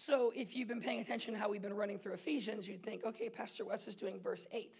So 0.00 0.32
if 0.36 0.54
you've 0.54 0.68
been 0.68 0.80
paying 0.80 1.00
attention 1.00 1.34
to 1.34 1.40
how 1.40 1.48
we've 1.48 1.60
been 1.60 1.74
running 1.74 1.98
through 1.98 2.12
Ephesians, 2.12 2.68
you'd 2.68 2.84
think, 2.84 3.04
okay, 3.04 3.28
Pastor 3.28 3.64
Wes 3.64 3.88
is 3.88 3.96
doing 3.96 4.20
verse 4.20 4.46
8. 4.52 4.78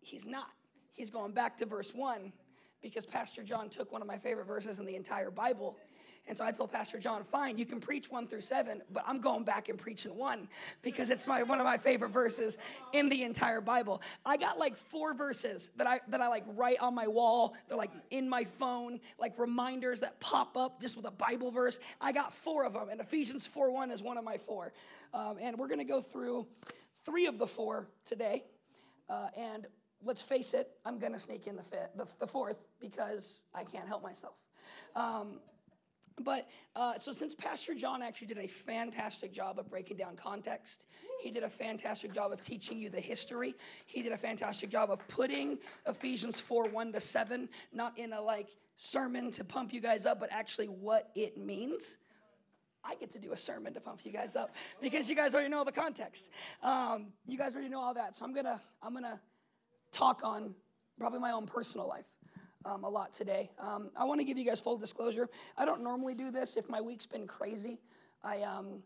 He's 0.00 0.24
not. 0.24 0.48
He's 0.90 1.10
going 1.10 1.32
back 1.32 1.58
to 1.58 1.66
verse 1.66 1.92
1 1.94 2.32
because 2.80 3.04
Pastor 3.04 3.42
John 3.42 3.68
took 3.68 3.92
one 3.92 4.00
of 4.00 4.08
my 4.08 4.16
favorite 4.16 4.46
verses 4.46 4.78
in 4.78 4.86
the 4.86 4.96
entire 4.96 5.30
Bible 5.30 5.76
and 6.28 6.36
so 6.36 6.44
I 6.44 6.52
told 6.52 6.70
Pastor 6.70 6.98
John, 6.98 7.24
fine, 7.24 7.56
you 7.56 7.64
can 7.64 7.80
preach 7.80 8.10
one 8.10 8.26
through 8.26 8.42
seven, 8.42 8.82
but 8.92 9.02
I'm 9.06 9.20
going 9.20 9.44
back 9.44 9.70
and 9.70 9.78
preaching 9.78 10.14
one 10.14 10.46
because 10.82 11.08
it's 11.08 11.26
my 11.26 11.42
one 11.42 11.58
of 11.58 11.64
my 11.64 11.78
favorite 11.78 12.10
verses 12.10 12.58
in 12.92 13.08
the 13.08 13.22
entire 13.22 13.62
Bible. 13.62 14.02
I 14.26 14.36
got 14.36 14.58
like 14.58 14.76
four 14.76 15.14
verses 15.14 15.70
that 15.76 15.86
I 15.86 16.00
that 16.08 16.20
I 16.20 16.28
like 16.28 16.44
write 16.54 16.80
on 16.80 16.94
my 16.94 17.08
wall. 17.08 17.56
They're 17.66 17.78
like 17.78 17.92
in 18.10 18.28
my 18.28 18.44
phone, 18.44 19.00
like 19.18 19.38
reminders 19.38 20.00
that 20.00 20.20
pop 20.20 20.56
up 20.56 20.80
just 20.80 20.96
with 20.96 21.06
a 21.06 21.10
Bible 21.10 21.50
verse. 21.50 21.80
I 22.00 22.12
got 22.12 22.34
four 22.34 22.64
of 22.64 22.74
them, 22.74 22.90
and 22.90 23.00
Ephesians 23.00 23.46
4 23.46 23.72
1 23.72 23.90
is 23.90 24.02
one 24.02 24.18
of 24.18 24.24
my 24.24 24.36
four. 24.36 24.72
Um, 25.14 25.38
and 25.40 25.58
we're 25.58 25.68
gonna 25.68 25.84
go 25.84 26.02
through 26.02 26.46
three 27.06 27.26
of 27.26 27.38
the 27.38 27.46
four 27.46 27.88
today. 28.04 28.44
Uh, 29.08 29.28
and 29.34 29.66
let's 30.04 30.20
face 30.20 30.52
it, 30.52 30.68
I'm 30.84 30.98
gonna 30.98 31.18
sneak 31.18 31.46
in 31.46 31.56
the, 31.56 31.62
fifth, 31.62 31.90
the, 31.96 32.06
the 32.20 32.26
fourth 32.26 32.58
because 32.80 33.40
I 33.54 33.64
can't 33.64 33.88
help 33.88 34.02
myself. 34.02 34.34
Um, 34.94 35.40
but 36.20 36.48
uh, 36.76 36.96
so 36.96 37.12
since 37.12 37.34
Pastor 37.34 37.74
John 37.74 38.02
actually 38.02 38.28
did 38.28 38.38
a 38.38 38.46
fantastic 38.46 39.32
job 39.32 39.58
of 39.58 39.68
breaking 39.70 39.96
down 39.96 40.16
context, 40.16 40.84
he 41.20 41.30
did 41.30 41.42
a 41.42 41.50
fantastic 41.50 42.12
job 42.12 42.32
of 42.32 42.44
teaching 42.44 42.78
you 42.78 42.90
the 42.90 43.00
history. 43.00 43.54
He 43.86 44.02
did 44.02 44.12
a 44.12 44.16
fantastic 44.16 44.70
job 44.70 44.90
of 44.90 45.06
putting 45.08 45.58
Ephesians 45.86 46.40
4 46.40 46.68
1 46.68 46.92
to 46.92 47.00
7, 47.00 47.48
not 47.72 47.98
in 47.98 48.12
a 48.12 48.20
like 48.20 48.48
sermon 48.76 49.30
to 49.32 49.44
pump 49.44 49.72
you 49.72 49.80
guys 49.80 50.06
up, 50.06 50.20
but 50.20 50.28
actually 50.32 50.66
what 50.66 51.10
it 51.14 51.36
means. 51.36 51.98
I 52.84 52.94
get 52.94 53.10
to 53.12 53.18
do 53.18 53.32
a 53.32 53.36
sermon 53.36 53.74
to 53.74 53.80
pump 53.80 54.00
you 54.04 54.12
guys 54.12 54.36
up 54.36 54.54
because 54.80 55.10
you 55.10 55.16
guys 55.16 55.34
already 55.34 55.50
know 55.50 55.64
the 55.64 55.72
context. 55.72 56.30
Um, 56.62 57.08
you 57.26 57.36
guys 57.36 57.54
already 57.54 57.68
know 57.68 57.80
all 57.80 57.94
that. 57.94 58.14
So 58.14 58.24
I'm 58.24 58.32
gonna 58.32 58.60
I'm 58.82 58.94
gonna 58.94 59.20
talk 59.90 60.20
on 60.22 60.54
probably 60.98 61.18
my 61.18 61.32
own 61.32 61.46
personal 61.46 61.88
life 61.88 62.06
um, 62.64 62.84
a 62.84 62.88
lot 62.88 63.12
today. 63.12 63.50
Um, 63.58 63.90
I 63.96 64.04
want 64.04 64.20
to 64.20 64.24
give 64.24 64.38
you 64.38 64.44
guys 64.44 64.60
full 64.60 64.76
disclosure. 64.76 65.28
I 65.56 65.64
don't 65.64 65.82
normally 65.82 66.14
do 66.14 66.30
this 66.30 66.56
if 66.56 66.68
my 66.68 66.80
week's 66.80 67.06
been 67.06 67.26
crazy. 67.26 67.80
I, 68.22 68.42
um, 68.42 68.82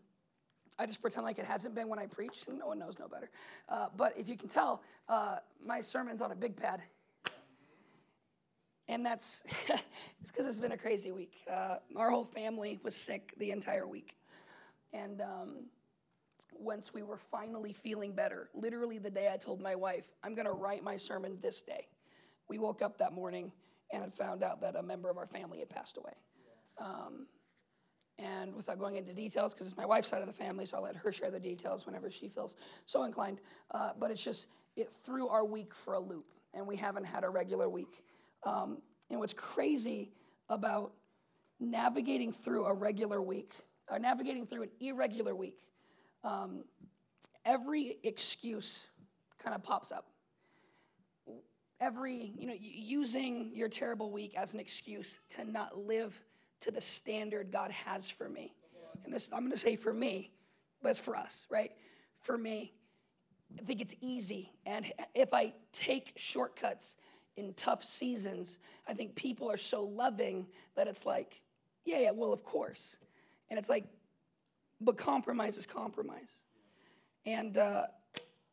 I 0.77 0.85
just 0.85 1.01
pretend 1.01 1.25
like 1.25 1.39
it 1.39 1.45
hasn't 1.45 1.75
been 1.75 1.87
when 1.87 1.99
I 1.99 2.05
preach, 2.05 2.45
and 2.47 2.59
no 2.59 2.67
one 2.67 2.79
knows 2.79 2.99
no 2.99 3.07
better. 3.07 3.29
Uh, 3.69 3.87
but 3.95 4.13
if 4.17 4.27
you 4.27 4.37
can 4.37 4.49
tell, 4.49 4.83
uh, 5.09 5.37
my 5.65 5.81
sermon's 5.81 6.21
on 6.21 6.31
a 6.31 6.35
big 6.35 6.55
pad. 6.55 6.81
And 8.87 9.05
that's 9.05 9.43
because 10.27 10.45
it's 10.45 10.59
been 10.59 10.73
a 10.73 10.77
crazy 10.77 11.11
week. 11.11 11.35
Uh, 11.49 11.77
our 11.95 12.09
whole 12.09 12.25
family 12.25 12.79
was 12.83 12.95
sick 12.95 13.33
the 13.37 13.51
entire 13.51 13.87
week. 13.87 14.15
And 14.91 15.21
um, 15.21 15.65
once 16.59 16.93
we 16.93 17.01
were 17.01 17.17
finally 17.17 17.73
feeling 17.73 18.11
better, 18.11 18.49
literally 18.53 18.97
the 18.97 19.09
day 19.09 19.31
I 19.33 19.37
told 19.37 19.61
my 19.61 19.75
wife, 19.75 20.05
I'm 20.23 20.35
going 20.35 20.45
to 20.45 20.51
write 20.51 20.83
my 20.83 20.97
sermon 20.97 21.37
this 21.41 21.61
day, 21.61 21.87
we 22.49 22.59
woke 22.59 22.81
up 22.81 22.97
that 22.97 23.13
morning 23.13 23.51
and 23.93 24.01
had 24.01 24.13
found 24.13 24.43
out 24.43 24.59
that 24.61 24.75
a 24.75 24.83
member 24.83 25.09
of 25.09 25.17
our 25.17 25.27
family 25.27 25.59
had 25.59 25.69
passed 25.69 25.97
away. 25.97 26.13
Um, 26.79 27.27
and 28.17 28.53
without 28.55 28.79
going 28.79 28.97
into 28.97 29.13
details, 29.13 29.53
because 29.53 29.67
it's 29.67 29.77
my 29.77 29.85
wife's 29.85 30.07
side 30.07 30.21
of 30.21 30.27
the 30.27 30.33
family, 30.33 30.65
so 30.65 30.77
I'll 30.77 30.83
let 30.83 30.95
her 30.95 31.11
share 31.11 31.31
the 31.31 31.39
details 31.39 31.85
whenever 31.85 32.11
she 32.11 32.27
feels 32.27 32.55
so 32.85 33.03
inclined. 33.03 33.41
Uh, 33.71 33.91
but 33.99 34.11
it's 34.11 34.23
just, 34.23 34.47
it 34.75 34.89
threw 35.03 35.27
our 35.27 35.45
week 35.45 35.73
for 35.73 35.93
a 35.93 35.99
loop, 35.99 36.25
and 36.53 36.67
we 36.67 36.75
haven't 36.75 37.05
had 37.05 37.23
a 37.23 37.29
regular 37.29 37.69
week. 37.69 38.03
Um, 38.43 38.79
and 39.09 39.19
what's 39.19 39.33
crazy 39.33 40.11
about 40.49 40.93
navigating 41.59 42.31
through 42.31 42.65
a 42.65 42.73
regular 42.73 43.21
week, 43.21 43.53
or 43.89 43.99
navigating 43.99 44.45
through 44.45 44.63
an 44.63 44.69
irregular 44.79 45.35
week, 45.35 45.59
um, 46.23 46.63
every 47.45 47.97
excuse 48.03 48.87
kind 49.39 49.55
of 49.55 49.63
pops 49.63 49.91
up 49.91 50.07
every, 51.83 52.31
you 52.37 52.47
know, 52.47 52.55
using 52.59 53.51
your 53.53 53.67
terrible 53.67 54.09
week 54.09 54.35
as 54.35 54.53
an 54.53 54.59
excuse 54.59 55.19
to 55.27 55.43
not 55.43 55.77
live 55.77 56.19
to 56.61 56.71
the 56.71 56.79
standard 56.79 57.51
God 57.51 57.71
has 57.71 58.09
for 58.09 58.29
me. 58.29 58.55
And 59.03 59.13
this, 59.13 59.29
I'm 59.33 59.41
going 59.41 59.51
to 59.51 59.57
say 59.57 59.75
for 59.75 59.93
me, 59.93 60.31
but 60.81 60.89
it's 60.89 60.99
for 60.99 61.17
us, 61.17 61.45
right? 61.49 61.71
For 62.21 62.37
me, 62.37 62.73
I 63.59 63.63
think 63.63 63.81
it's 63.81 63.95
easy. 63.99 64.53
And 64.65 64.85
if 65.13 65.33
I 65.33 65.53
take 65.73 66.13
shortcuts 66.15 66.95
in 67.35 67.53
tough 67.55 67.83
seasons, 67.83 68.59
I 68.87 68.93
think 68.93 69.15
people 69.15 69.51
are 69.51 69.57
so 69.57 69.83
loving 69.83 70.47
that 70.75 70.87
it's 70.87 71.05
like, 71.05 71.41
yeah, 71.83 71.99
yeah, 71.99 72.11
well, 72.11 72.31
of 72.31 72.43
course. 72.43 72.95
And 73.49 73.59
it's 73.59 73.67
like, 73.67 73.85
but 74.79 74.97
compromise 74.97 75.57
is 75.57 75.65
compromise. 75.65 76.43
And, 77.25 77.57
uh, 77.57 77.87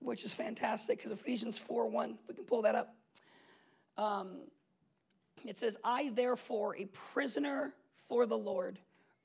which 0.00 0.24
is 0.24 0.32
fantastic 0.32 0.98
because 0.98 1.12
Ephesians 1.12 1.58
4 1.58 1.86
1, 1.86 2.18
we 2.26 2.34
can 2.34 2.44
pull 2.44 2.62
that 2.62 2.74
up. 2.74 2.94
Um, 3.96 4.38
it 5.46 5.58
says, 5.58 5.78
I 5.82 6.10
therefore, 6.10 6.76
a 6.76 6.86
prisoner 6.86 7.74
for 8.08 8.26
the 8.26 8.36
Lord, 8.36 8.78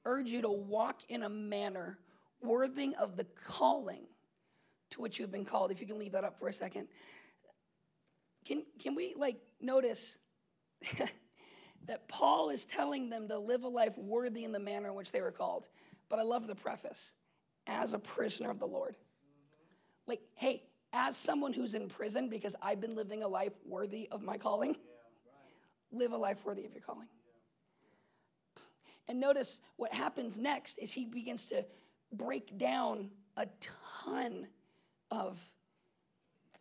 urge 0.06 0.30
you 0.30 0.42
to 0.42 0.50
walk 0.50 1.02
in 1.10 1.24
a 1.24 1.30
manner 1.30 1.98
worthy 2.42 2.96
of 2.96 3.18
the 3.18 3.26
calling 3.46 4.04
to 4.92 5.02
which 5.02 5.20
you've 5.20 5.32
been 5.32 5.46
called. 5.46 5.72
If 5.72 5.82
you 5.82 5.88
can 5.88 5.98
leave 5.98 6.14
that 6.14 6.24
up 6.24 6.40
for 6.40 6.48
a 6.48 6.54
second. 6.54 6.88
Can, 8.46 8.64
can 8.80 8.96
we 8.96 9.16
like 9.18 9.38
notice 9.60 10.20
that 11.88 12.08
Paul 12.08 12.50
is 12.50 12.66
telling 12.66 13.10
them 13.10 13.28
to 13.30 13.40
live 13.40 13.64
a 13.64 13.68
life 13.68 13.98
worthy 13.98 14.44
in 14.44 14.52
the 14.52 14.60
manner 14.60 14.90
in 14.90 14.96
which 14.96 15.12
they 15.12 15.22
were 15.22 15.32
called? 15.32 15.68
But 16.10 16.20
I 16.20 16.22
love 16.22 16.48
the 16.48 16.56
preface 16.56 17.14
as 17.66 17.94
a 17.94 18.00
prisoner 18.00 18.52
of 18.52 18.60
the 18.60 18.68
Lord. 18.68 18.96
Like, 20.08 20.22
hey, 20.36 20.64
as 20.96 21.18
someone 21.18 21.52
who's 21.52 21.76
in 21.76 21.90
prison 21.90 22.30
because 22.30 22.56
I've 22.62 22.80
been 22.80 22.96
living 22.96 23.22
a 23.22 23.28
life 23.28 23.52
worthy 23.68 24.08
of 24.12 24.24
my 24.24 24.38
calling, 24.38 24.78
live 25.92 26.14
a 26.14 26.18
life 26.18 26.46
worthy 26.46 26.66
of 26.66 26.72
your 26.72 26.82
calling. 26.82 27.08
And 29.08 29.20
notice 29.20 29.60
what 29.76 29.94
happens 29.94 30.40
next 30.40 30.80
is 30.80 30.94
he 30.94 31.06
begins 31.06 31.46
to 31.48 31.66
break 32.12 32.58
down 32.58 33.10
a 33.36 33.48
ton 33.60 34.48
of 35.12 35.38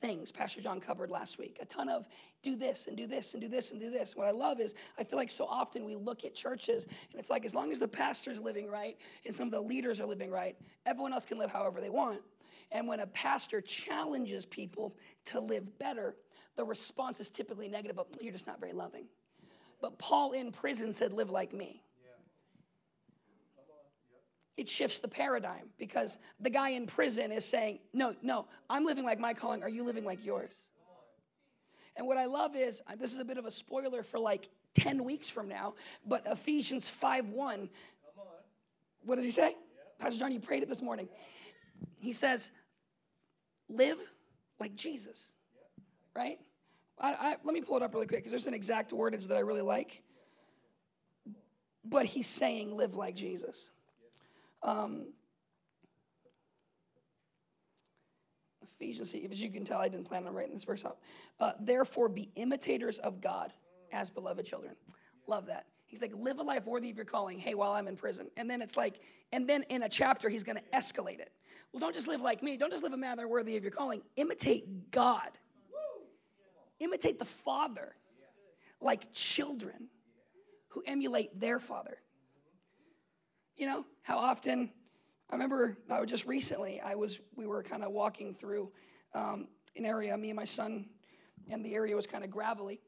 things 0.00 0.30
Pastor 0.30 0.60
John 0.60 0.80
covered 0.80 1.10
last 1.10 1.38
week. 1.38 1.58
A 1.62 1.64
ton 1.64 1.88
of 1.88 2.06
do 2.42 2.56
this 2.56 2.88
and 2.88 2.96
do 2.96 3.06
this 3.06 3.32
and 3.32 3.40
do 3.40 3.48
this 3.48 3.70
and 3.70 3.80
do 3.80 3.90
this. 3.90 4.14
What 4.14 4.26
I 4.26 4.32
love 4.32 4.60
is 4.60 4.74
I 4.98 5.04
feel 5.04 5.18
like 5.18 5.30
so 5.30 5.46
often 5.46 5.84
we 5.84 5.94
look 5.94 6.24
at 6.24 6.34
churches 6.34 6.84
and 6.84 7.18
it's 7.18 7.30
like 7.30 7.46
as 7.46 7.54
long 7.54 7.72
as 7.72 7.78
the 7.78 7.88
pastor's 7.88 8.40
living 8.40 8.68
right 8.68 8.98
and 9.24 9.34
some 9.34 9.46
of 9.46 9.52
the 9.52 9.60
leaders 9.60 10.00
are 10.00 10.06
living 10.06 10.30
right, 10.30 10.56
everyone 10.84 11.14
else 11.14 11.24
can 11.24 11.38
live 11.38 11.50
however 11.50 11.80
they 11.80 11.88
want. 11.88 12.20
And 12.72 12.88
when 12.88 13.00
a 13.00 13.06
pastor 13.06 13.60
challenges 13.60 14.46
people 14.46 14.96
to 15.26 15.40
live 15.40 15.78
better, 15.78 16.16
the 16.56 16.64
response 16.64 17.20
is 17.20 17.28
typically 17.28 17.68
negative, 17.68 17.96
but 17.96 18.06
you're 18.20 18.32
just 18.32 18.46
not 18.46 18.60
very 18.60 18.72
loving. 18.72 19.06
But 19.80 19.98
Paul 19.98 20.32
in 20.32 20.52
prison 20.52 20.92
said, 20.92 21.12
Live 21.12 21.30
like 21.30 21.52
me. 21.52 21.82
It 24.56 24.68
shifts 24.68 25.00
the 25.00 25.08
paradigm 25.08 25.68
because 25.78 26.18
the 26.38 26.50
guy 26.50 26.70
in 26.70 26.86
prison 26.86 27.32
is 27.32 27.44
saying, 27.44 27.80
No, 27.92 28.14
no, 28.22 28.46
I'm 28.70 28.84
living 28.84 29.04
like 29.04 29.18
my 29.18 29.34
calling. 29.34 29.62
Are 29.62 29.68
you 29.68 29.84
living 29.84 30.04
like 30.04 30.24
yours? 30.24 30.68
And 31.96 32.06
what 32.06 32.16
I 32.16 32.26
love 32.26 32.56
is 32.56 32.82
uh, 32.86 32.94
this 32.98 33.12
is 33.12 33.18
a 33.18 33.24
bit 33.24 33.38
of 33.38 33.46
a 33.46 33.50
spoiler 33.50 34.02
for 34.02 34.18
like 34.18 34.48
10 34.74 35.04
weeks 35.04 35.28
from 35.28 35.48
now, 35.48 35.74
but 36.06 36.24
Ephesians 36.26 36.88
5 36.88 37.28
1. 37.28 37.68
What 39.04 39.16
does 39.16 39.24
he 39.24 39.30
say? 39.30 39.54
Pastor 39.98 40.18
John, 40.18 40.32
you 40.32 40.40
prayed 40.40 40.62
it 40.62 40.68
this 40.68 40.82
morning. 40.82 41.08
He 41.98 42.12
says, 42.12 42.50
live 43.68 43.98
like 44.60 44.74
Jesus, 44.76 45.28
right? 46.14 46.38
I, 46.98 47.12
I, 47.12 47.36
let 47.44 47.54
me 47.54 47.60
pull 47.60 47.76
it 47.76 47.82
up 47.82 47.92
really 47.94 48.06
quick 48.06 48.20
because 48.20 48.30
there's 48.30 48.46
an 48.46 48.54
exact 48.54 48.92
wordage 48.92 49.28
that 49.28 49.36
I 49.36 49.40
really 49.40 49.62
like. 49.62 50.02
But 51.84 52.06
he's 52.06 52.28
saying, 52.28 52.76
live 52.76 52.94
like 52.96 53.14
Jesus. 53.14 53.70
Um, 54.62 55.08
Ephesians, 58.62 59.14
as 59.14 59.42
you 59.42 59.50
can 59.50 59.64
tell, 59.64 59.80
I 59.80 59.88
didn't 59.88 60.06
plan 60.06 60.26
on 60.26 60.34
writing 60.34 60.54
this 60.54 60.64
verse 60.64 60.84
out. 60.84 60.98
Uh, 61.38 61.52
Therefore, 61.60 62.08
be 62.08 62.30
imitators 62.36 62.98
of 62.98 63.20
God 63.20 63.52
as 63.92 64.10
beloved 64.10 64.46
children. 64.46 64.74
Love 65.26 65.46
that. 65.46 65.66
He's 65.86 66.00
like, 66.00 66.12
live 66.16 66.38
a 66.38 66.42
life 66.42 66.64
worthy 66.64 66.90
of 66.90 66.96
your 66.96 67.04
calling. 67.04 67.38
Hey, 67.38 67.54
while 67.54 67.72
I'm 67.72 67.86
in 67.86 67.96
prison. 67.96 68.30
And 68.36 68.48
then 68.48 68.62
it's 68.62 68.76
like, 68.76 69.00
and 69.32 69.48
then 69.48 69.64
in 69.68 69.82
a 69.82 69.88
chapter, 69.88 70.28
he's 70.28 70.42
going 70.42 70.56
to 70.56 70.76
escalate 70.76 71.20
it. 71.20 71.30
Well, 71.74 71.80
don't 71.80 71.92
just 71.94 72.06
live 72.06 72.20
like 72.20 72.40
me. 72.40 72.56
Don't 72.56 72.70
just 72.70 72.84
live 72.84 72.92
a 72.92 72.96
manner 72.96 73.26
worthy 73.26 73.56
of 73.56 73.64
your 73.64 73.72
calling. 73.72 74.00
Imitate 74.14 74.92
God. 74.92 75.28
Imitate 76.78 77.18
the 77.18 77.24
Father 77.24 77.96
like 78.80 79.12
children 79.12 79.88
who 80.68 80.84
emulate 80.86 81.40
their 81.40 81.58
Father. 81.58 81.98
You 83.56 83.66
know, 83.66 83.84
how 84.02 84.18
often, 84.18 84.70
I 85.28 85.34
remember 85.34 85.76
uh, 85.90 86.04
just 86.04 86.26
recently, 86.26 86.80
I 86.80 86.94
was, 86.94 87.18
we 87.34 87.44
were 87.44 87.64
kind 87.64 87.82
of 87.82 87.90
walking 87.90 88.36
through 88.36 88.70
um, 89.12 89.48
an 89.76 89.84
area, 89.84 90.16
me 90.16 90.30
and 90.30 90.36
my 90.36 90.44
son, 90.44 90.86
and 91.50 91.64
the 91.64 91.74
area 91.74 91.96
was 91.96 92.06
kind 92.06 92.22
of 92.22 92.30
gravelly. 92.30 92.78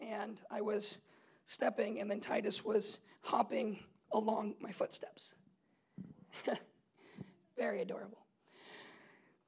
And 0.00 0.40
I 0.48 0.60
was 0.60 0.98
stepping, 1.44 1.98
and 1.98 2.08
then 2.08 2.20
Titus 2.20 2.64
was 2.64 3.00
hopping 3.22 3.80
along 4.12 4.54
my 4.60 4.70
footsteps. 4.70 5.34
Very 7.56 7.80
adorable. 7.80 8.18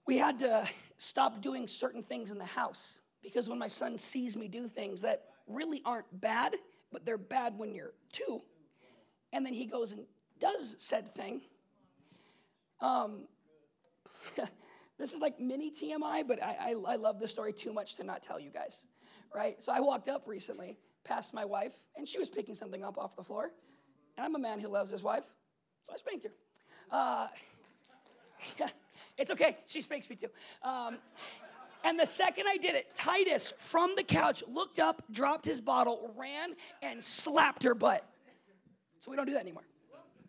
We 0.06 0.16
had 0.16 0.38
to 0.40 0.66
stop 0.96 1.43
doing 1.43 1.66
certain 1.66 2.02
things 2.02 2.31
in 2.31 2.38
the 2.38 2.44
house 2.44 3.02
because 3.22 3.49
when 3.49 3.58
my 3.58 3.69
son 3.69 3.99
sees 3.99 4.37
me 4.37 4.49
do 4.49 4.66
things 4.66 5.02
that 5.02 5.25
really 5.46 5.82
aren't 5.84 6.06
bad, 6.20 6.56
but 6.93 7.05
they're 7.05 7.19
bad 7.19 7.58
when 7.58 7.75
you're 7.75 7.93
two, 8.12 8.40
and 9.32 9.44
then 9.44 9.52
he 9.52 9.66
goes 9.66 9.93
and 9.93 10.02
does 10.38 10.76
said 10.78 11.14
thing. 11.14 11.43
Um, 12.81 13.25
this 14.99 15.12
is 15.12 15.20
like 15.20 15.40
mini 15.40 15.70
TMI, 15.70 16.26
but 16.26 16.43
I, 16.43 16.56
I, 16.61 16.93
I 16.93 16.96
love 16.96 17.19
this 17.19 17.31
story 17.31 17.52
too 17.52 17.72
much 17.72 17.96
to 17.96 18.04
not 18.04 18.22
tell 18.22 18.38
you 18.38 18.50
guys, 18.50 18.87
right? 19.34 19.62
So 19.62 19.72
I 19.72 19.81
walked 19.81 20.08
up 20.08 20.22
recently 20.26 20.78
past 21.04 21.34
my 21.34 21.44
wife, 21.44 21.75
and 21.96 22.06
she 22.08 22.19
was 22.19 22.28
picking 22.28 22.54
something 22.54 22.84
up 22.84 22.99
off 22.99 23.16
the 23.16 23.25
floor. 23.25 23.50
And 24.16 24.25
I'm 24.25 24.34
a 24.34 24.38
man 24.38 24.58
who 24.61 24.69
loves 24.69 24.90
his 24.90 25.02
wife, 25.02 25.25
so 25.82 25.93
I 25.93 25.96
spanked 25.96 26.25
her. 26.25 26.32
Uh, 26.90 27.26
it's 29.19 29.31
okay, 29.31 29.58
she 29.67 29.81
spanks 29.81 30.08
me 30.08 30.17
too. 30.17 30.29
Um, 30.62 30.99
and 31.85 31.99
the 31.99 32.06
second 32.06 32.46
I 32.49 32.56
did 32.56 32.75
it, 32.75 32.94
Titus 32.94 33.52
from 33.56 33.94
the 33.96 34.02
couch 34.02 34.43
looked 34.52 34.81
up, 34.81 35.02
dropped 35.12 35.44
his 35.44 35.61
bottle, 35.61 36.12
ran, 36.17 36.55
and 36.82 37.02
slapped 37.02 37.62
her 37.64 37.75
butt. 37.75 38.05
So 39.00 39.11
we 39.11 39.17
don't 39.17 39.26
do 39.26 39.35
that 39.35 39.43
anymore. 39.43 39.62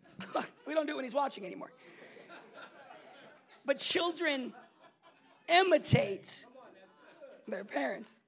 we 0.66 0.74
don't 0.74 0.86
do 0.86 0.92
it 0.92 0.96
when 0.96 1.04
he's 1.04 1.14
watching 1.14 1.44
anymore. 1.44 1.72
But 3.64 3.78
children 3.78 4.52
imitate 5.48 6.46
their 7.48 7.64
parents. 7.64 8.20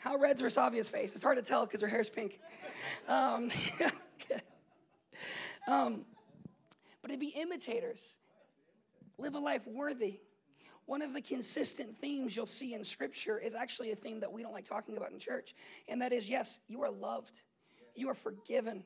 How 0.00 0.16
red's 0.16 0.42
Versavia's 0.42 0.88
face? 0.88 1.14
It's 1.14 1.22
hard 1.22 1.36
to 1.36 1.42
tell 1.42 1.66
because 1.66 1.82
her 1.82 1.88
hair's 1.88 2.08
pink. 2.08 2.40
Um, 3.08 3.50
um, 5.68 6.04
but 7.02 7.10
to 7.10 7.16
be 7.16 7.28
imitators, 7.28 8.16
live 9.20 9.34
a 9.34 9.38
life 9.38 9.66
worthy. 9.66 10.20
One 10.86 11.02
of 11.02 11.14
the 11.14 11.20
consistent 11.20 11.96
themes 11.96 12.36
you'll 12.36 12.46
see 12.46 12.74
in 12.74 12.82
Scripture 12.82 13.38
is 13.38 13.54
actually 13.54 13.92
a 13.92 13.96
theme 13.96 14.20
that 14.20 14.32
we 14.32 14.42
don't 14.42 14.52
like 14.52 14.64
talking 14.64 14.96
about 14.96 15.12
in 15.12 15.18
church, 15.18 15.54
and 15.88 16.02
that 16.02 16.12
is 16.12 16.28
yes, 16.28 16.60
you 16.66 16.82
are 16.82 16.90
loved, 16.90 17.42
you 17.94 18.08
are 18.08 18.14
forgiven. 18.14 18.82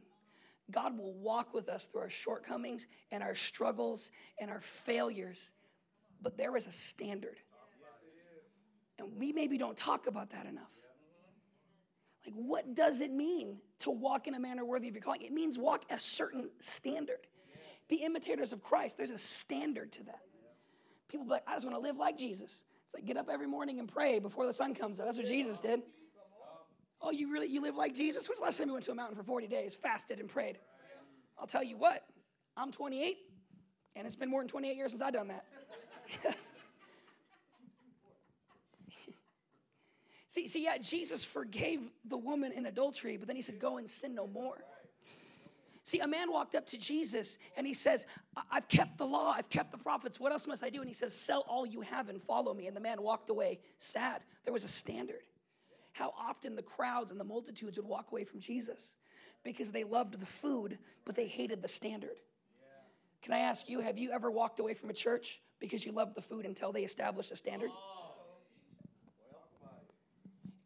God 0.70 0.98
will 0.98 1.14
walk 1.14 1.54
with 1.54 1.68
us 1.68 1.84
through 1.84 2.02
our 2.02 2.08
shortcomings 2.08 2.86
and 3.10 3.22
our 3.22 3.34
struggles 3.34 4.10
and 4.38 4.50
our 4.50 4.60
failures, 4.60 5.52
but 6.22 6.36
there 6.36 6.56
is 6.56 6.66
a 6.66 6.72
standard. 6.72 7.38
And 8.98 9.08
we 9.16 9.32
maybe 9.32 9.58
don't 9.58 9.76
talk 9.76 10.06
about 10.06 10.30
that 10.30 10.46
enough. 10.46 10.72
Like, 12.24 12.34
what 12.34 12.74
does 12.74 13.00
it 13.00 13.12
mean 13.12 13.58
to 13.80 13.90
walk 13.90 14.26
in 14.26 14.34
a 14.34 14.40
manner 14.40 14.64
worthy 14.64 14.88
of 14.88 14.94
your 14.94 15.02
calling? 15.02 15.22
It 15.22 15.32
means 15.32 15.58
walk 15.58 15.84
a 15.90 16.00
certain 16.00 16.48
standard. 16.60 17.26
Be 17.88 17.96
imitators 17.96 18.52
of 18.52 18.62
Christ. 18.62 18.96
There's 18.96 19.10
a 19.10 19.18
standard 19.18 19.92
to 19.92 20.04
that. 20.04 20.20
People 21.08 21.26
be 21.26 21.32
like, 21.32 21.42
I 21.46 21.54
just 21.54 21.66
want 21.66 21.76
to 21.76 21.82
live 21.82 21.96
like 21.96 22.16
Jesus. 22.16 22.64
It's 22.86 22.94
like 22.94 23.04
get 23.04 23.16
up 23.16 23.28
every 23.30 23.46
morning 23.46 23.78
and 23.78 23.88
pray 23.88 24.18
before 24.18 24.46
the 24.46 24.52
sun 24.52 24.74
comes 24.74 25.00
up. 25.00 25.06
That's 25.06 25.18
what 25.18 25.26
Jesus 25.26 25.60
did. 25.60 25.82
Oh, 27.00 27.10
you 27.10 27.30
really 27.30 27.48
you 27.48 27.60
live 27.60 27.76
like 27.76 27.94
Jesus? 27.94 28.26
When's 28.28 28.38
the 28.38 28.44
last 28.44 28.58
time 28.58 28.68
you 28.68 28.72
went 28.72 28.84
to 28.86 28.92
a 28.92 28.94
mountain 28.94 29.16
for 29.16 29.22
40 29.22 29.46
days, 29.46 29.74
fasted 29.74 30.20
and 30.20 30.28
prayed? 30.28 30.58
I'll 31.38 31.46
tell 31.46 31.62
you 31.62 31.76
what, 31.76 32.00
I'm 32.56 32.72
28, 32.72 33.16
and 33.96 34.06
it's 34.06 34.16
been 34.16 34.30
more 34.30 34.40
than 34.40 34.48
28 34.48 34.76
years 34.76 34.92
since 34.92 35.02
I've 35.02 35.12
done 35.12 35.28
that. 35.28 35.44
See, 40.34 40.48
see, 40.48 40.64
yeah, 40.64 40.78
Jesus 40.78 41.24
forgave 41.24 41.92
the 42.04 42.16
woman 42.16 42.50
in 42.50 42.66
adultery, 42.66 43.16
but 43.16 43.28
then 43.28 43.36
he 43.36 43.42
said, 43.42 43.60
Go 43.60 43.76
and 43.76 43.88
sin 43.88 44.16
no 44.16 44.26
more. 44.26 44.64
See, 45.84 46.00
a 46.00 46.08
man 46.08 46.32
walked 46.32 46.54
up 46.54 46.66
to 46.68 46.78
Jesus 46.78 47.38
and 47.58 47.66
he 47.66 47.74
says, 47.74 48.06
I've 48.50 48.68
kept 48.68 48.96
the 48.96 49.06
law, 49.06 49.34
I've 49.36 49.50
kept 49.50 49.70
the 49.70 49.78
prophets. 49.78 50.18
What 50.18 50.32
else 50.32 50.46
must 50.46 50.64
I 50.64 50.70
do? 50.70 50.80
And 50.80 50.88
he 50.88 50.94
says, 50.94 51.14
Sell 51.14 51.44
all 51.46 51.66
you 51.66 51.82
have 51.82 52.08
and 52.08 52.20
follow 52.20 52.54
me. 52.54 52.66
And 52.66 52.74
the 52.74 52.80
man 52.80 53.02
walked 53.02 53.28
away 53.28 53.60
sad. 53.78 54.22
There 54.44 54.52
was 54.52 54.64
a 54.64 54.68
standard. 54.68 55.20
How 55.92 56.14
often 56.18 56.56
the 56.56 56.62
crowds 56.62 57.10
and 57.10 57.20
the 57.20 57.24
multitudes 57.24 57.76
would 57.76 57.86
walk 57.86 58.12
away 58.12 58.24
from 58.24 58.40
Jesus 58.40 58.96
because 59.44 59.70
they 59.70 59.84
loved 59.84 60.18
the 60.18 60.26
food, 60.26 60.78
but 61.04 61.14
they 61.14 61.26
hated 61.26 61.60
the 61.60 61.68
standard. 61.68 62.16
Can 63.22 63.34
I 63.34 63.40
ask 63.40 63.68
you, 63.68 63.80
have 63.80 63.98
you 63.98 64.10
ever 64.10 64.30
walked 64.30 64.60
away 64.60 64.74
from 64.74 64.88
a 64.90 64.94
church 64.94 65.40
because 65.60 65.84
you 65.84 65.92
loved 65.92 66.14
the 66.14 66.22
food 66.22 66.46
until 66.46 66.72
they 66.72 66.82
established 66.82 67.30
a 67.30 67.36
standard? 67.36 67.70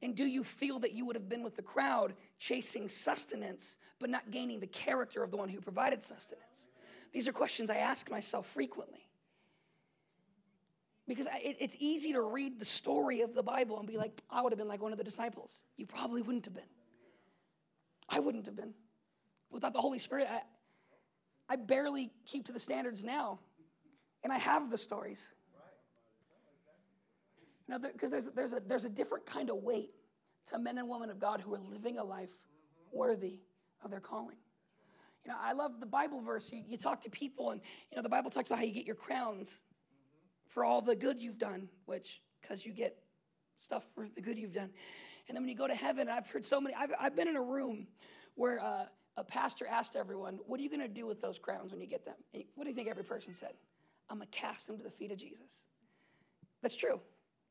And 0.03 0.15
do 0.15 0.25
you 0.25 0.45
feel 0.45 0.79
that 0.81 0.93
you 0.93 1.05
would 1.07 1.17
have 1.17 1.29
been 1.29 1.43
with 1.43 1.57
the 1.57 1.63
crowd 1.63 2.15
chasing 2.39 2.89
sustenance, 2.89 3.79
but 3.99 4.11
not 4.11 4.31
gaining 4.31 4.61
the 4.61 4.67
character 4.67 5.23
of 5.23 5.31
the 5.31 5.37
one 5.37 5.49
who 5.49 5.61
provided 5.61 6.03
sustenance? 6.03 6.69
These 7.13 7.27
are 7.27 7.33
questions 7.33 7.71
I 7.71 7.77
ask 7.77 8.11
myself 8.11 8.47
frequently. 8.47 9.09
Because 11.09 11.27
it's 11.43 11.75
easy 11.79 12.13
to 12.13 12.21
read 12.21 12.61
the 12.61 12.67
story 12.67 13.23
of 13.23 13.35
the 13.35 13.43
Bible 13.43 13.79
and 13.79 13.89
be 13.89 13.97
like, 13.97 14.13
I 14.31 14.43
would 14.43 14.53
have 14.53 14.59
been 14.59 14.69
like 14.69 14.83
one 14.83 14.93
of 14.93 14.99
the 14.99 15.05
disciples. 15.05 15.63
You 15.77 15.87
probably 15.87 16.21
wouldn't 16.21 16.45
have 16.45 16.55
been. 16.55 16.65
I 18.11 18.21
wouldn't 18.21 18.47
have 18.47 18.57
been. 18.57 18.75
Without 19.51 19.73
the 19.73 19.81
Holy 19.81 19.99
Spirit, 19.99 20.29
I, 20.31 20.43
I 21.49 21.57
barely 21.57 22.11
keep 22.27 22.45
to 22.47 22.53
the 22.53 22.59
standards 22.59 23.03
now. 23.03 23.39
And 24.23 24.33
I 24.33 24.39
have 24.39 24.71
the 24.71 24.77
stories. 24.77 25.33
Now, 27.69 27.79
because 27.79 28.11
there's, 28.11 28.27
there's, 28.27 28.53
a, 28.55 28.61
there's 28.67 28.85
a 28.85 28.91
different 28.91 29.27
kind 29.27 29.51
of 29.51 29.57
weight 29.57 29.91
to 30.47 30.59
men 30.59 30.79
and 30.79 30.89
women 30.89 31.11
of 31.11 31.19
God 31.19 31.41
who 31.41 31.55
are 31.55 31.61
living 31.61 31.99
a 31.99 32.05
life 32.05 32.31
worthy 32.91 33.41
of 33.85 33.91
their 33.91 34.01
calling. 34.01 34.37
You 35.25 35.33
know, 35.33 35.39
I 35.39 35.53
love 35.53 35.79
the 35.79 35.87
Bible 35.87 36.23
verse. 36.23 36.51
You, 36.51 36.63
you 36.67 36.79
talk 36.79 37.03
to 37.03 37.11
people, 37.11 37.51
and, 37.51 37.61
you 37.91 37.97
know, 37.97 38.03
the 38.03 38.09
Bible 38.09 38.31
talks 38.31 38.49
about 38.49 38.61
how 38.61 38.65
you 38.65 38.73
get 38.73 38.87
your 38.87 38.97
crowns 38.97 39.61
for 40.47 40.65
all 40.65 40.81
the 40.81 40.97
good 40.97 41.19
you've 41.19 41.39
done, 41.39 41.69
which, 41.85 42.23
because 42.41 42.65
you 42.65 42.73
get 42.73 42.97
stuff 43.59 43.85
for 43.95 44.09
the 44.15 44.23
good 44.23 44.39
you've 44.39 44.55
done. 44.55 44.71
And 45.29 45.37
then 45.37 45.43
when 45.43 45.51
you 45.51 45.57
go 45.57 45.67
to 45.67 45.75
heaven, 45.75 46.09
I've 46.09 46.31
heard 46.31 46.47
so 46.47 46.61
many, 46.61 46.75
I've, 46.75 46.93
I've 46.99 47.15
been 47.15 47.29
in 47.29 47.37
a 47.37 47.43
room 47.43 47.87
where 48.35 48.63
uh, 48.63 48.87
a 49.19 49.25
pastor 49.25 49.67
asked 49.67 49.95
everyone, 49.95 50.39
What 50.47 50.59
are 50.59 50.63
you 50.63 50.71
going 50.71 50.81
to 50.81 50.89
do 50.89 51.05
with 51.05 51.21
those 51.21 51.39
crowns 51.39 51.73
when 51.73 51.83
you 51.83 51.87
get 51.87 52.07
them? 52.07 52.15
And 52.33 52.45
what 52.55 52.65
do 52.65 52.71
you 52.71 52.77
think 52.77 52.89
every 52.89 53.05
person 53.05 53.35
said? 53.35 53.53
I'm 54.09 54.19
going 54.19 54.29
to 54.33 54.39
cast 54.39 54.69
them 54.69 54.79
to 54.79 54.83
the 54.83 54.91
feet 54.91 55.13
of 55.13 55.19
Jesus. 55.19 55.65
That's 56.63 56.75
true 56.75 57.01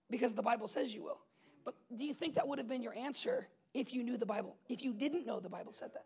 because 0.09 0.33
the 0.33 0.41
Bible 0.41 0.67
says 0.67 0.93
you 0.93 1.03
will. 1.03 1.19
But 1.65 1.75
do 1.95 2.05
you 2.05 2.13
think 2.13 2.35
that 2.35 2.47
would 2.47 2.59
have 2.59 2.67
been 2.67 2.81
your 2.81 2.95
answer 2.97 3.47
if 3.73 3.93
you 3.93 4.03
knew 4.03 4.17
the 4.17 4.25
Bible, 4.25 4.55
if 4.69 4.83
you 4.83 4.93
didn't 4.93 5.25
know 5.25 5.39
the 5.39 5.49
Bible 5.49 5.73
said 5.73 5.91
that? 5.93 6.05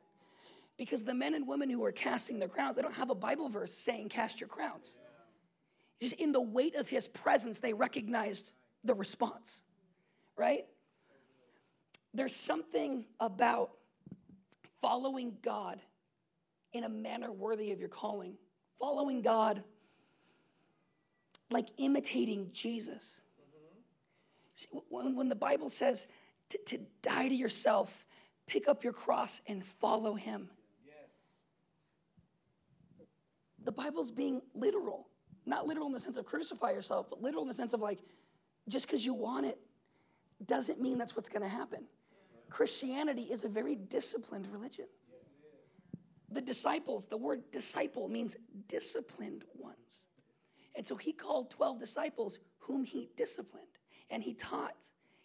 Because 0.78 1.04
the 1.04 1.14
men 1.14 1.36
and 1.36 1.48
women 1.48 1.70
who 1.70 1.84
are 1.84 1.92
casting 1.92 2.40
their 2.40 2.48
crowns, 2.48 2.76
they 2.76 2.82
don't 2.82 2.96
have 2.96 3.12
a 3.12 3.16
Bible 3.16 3.50
verse 3.50 3.74
saying, 3.74 4.10
Cast 4.10 4.40
your 4.40 4.50
crowns. 4.50 4.98
Just 6.02 6.16
in 6.16 6.32
the 6.32 6.42
weight 6.42 6.76
of 6.76 6.90
his 6.90 7.08
presence, 7.08 7.60
they 7.60 7.74
recognized 7.74 8.54
the 8.84 8.96
response, 8.96 9.62
right? 10.36 10.66
There's 12.14 12.36
something 12.36 13.06
about 13.20 13.72
following 14.82 15.38
God 15.44 15.80
in 16.74 16.84
a 16.84 16.90
manner 16.90 17.32
worthy 17.32 17.72
of 17.72 17.80
your 17.80 17.90
calling, 17.90 18.34
following 18.80 19.22
God 19.22 19.64
like 21.52 21.68
imitating 21.78 22.50
Jesus. 22.54 23.20
See, 24.56 24.68
when, 24.90 25.16
when 25.16 25.30
the 25.30 25.36
Bible 25.36 25.70
says 25.70 26.08
to, 26.50 26.58
to 26.66 26.80
die 27.02 27.30
to 27.30 27.36
yourself, 27.36 28.06
pick 28.48 28.68
up 28.68 28.84
your 28.84 28.94
cross 28.94 29.42
and 29.48 29.64
follow 29.64 30.14
him. 30.14 30.50
The 33.64 33.72
Bible's 33.72 34.12
being 34.12 34.42
literal. 34.54 35.08
Not 35.46 35.68
literal 35.68 35.88
in 35.88 35.94
the 35.94 36.00
sense 36.00 36.18
of 36.18 36.26
crucify 36.26 36.72
yourself, 36.72 37.10
but 37.10 37.22
literal 37.22 37.44
in 37.44 37.48
the 37.48 37.54
sense 37.54 37.74
of 37.74 37.80
like, 37.80 38.00
just 38.68 38.88
because 38.88 39.06
you 39.06 39.14
want 39.14 39.46
it 39.46 39.60
doesn't 40.46 40.82
mean 40.82 40.98
that's 40.98 41.16
what's 41.16 41.30
going 41.30 41.44
to 41.44 41.48
happen. 41.48 41.86
Christianity 42.50 43.24
is 43.24 43.44
a 43.44 43.50
very 43.50 43.76
disciplined 43.76 44.48
religion. 44.52 44.86
The 46.32 46.42
disciples, 46.42 47.06
the 47.06 47.18
word 47.18 47.44
disciple 47.52 48.08
means 48.08 48.38
disciplined 48.68 49.44
ones. 49.56 50.04
And 50.76 50.86
so 50.86 50.96
he 50.96 51.12
called 51.12 51.50
12 51.50 51.80
disciples 51.80 52.40
whom 52.60 52.84
he 52.84 53.10
disciplined 53.16 53.71
and 54.12 54.22
he 54.22 54.34
taught 54.34 54.76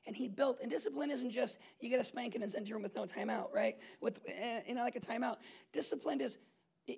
and 0.07 0.17
he 0.17 0.29
built. 0.29 0.61
And 0.63 0.71
discipline 0.71 1.11
isn't 1.11 1.31
just 1.31 1.59
you 1.81 1.91
get 1.91 2.01
a 2.01 2.05
spanking 2.05 2.43
and 2.43 2.51
send 2.51 2.69
your 2.69 2.77
room 2.77 2.85
with 2.85 2.95
no 2.95 3.05
timeout, 3.05 3.53
right? 3.53 3.77
With 4.01 4.21
eh, 4.27 4.61
you 4.69 4.75
know 4.75 4.83
like 4.83 4.97
a 4.97 5.01
timeout. 5.01 5.37
Discipline 5.73 6.21
is 6.21 6.39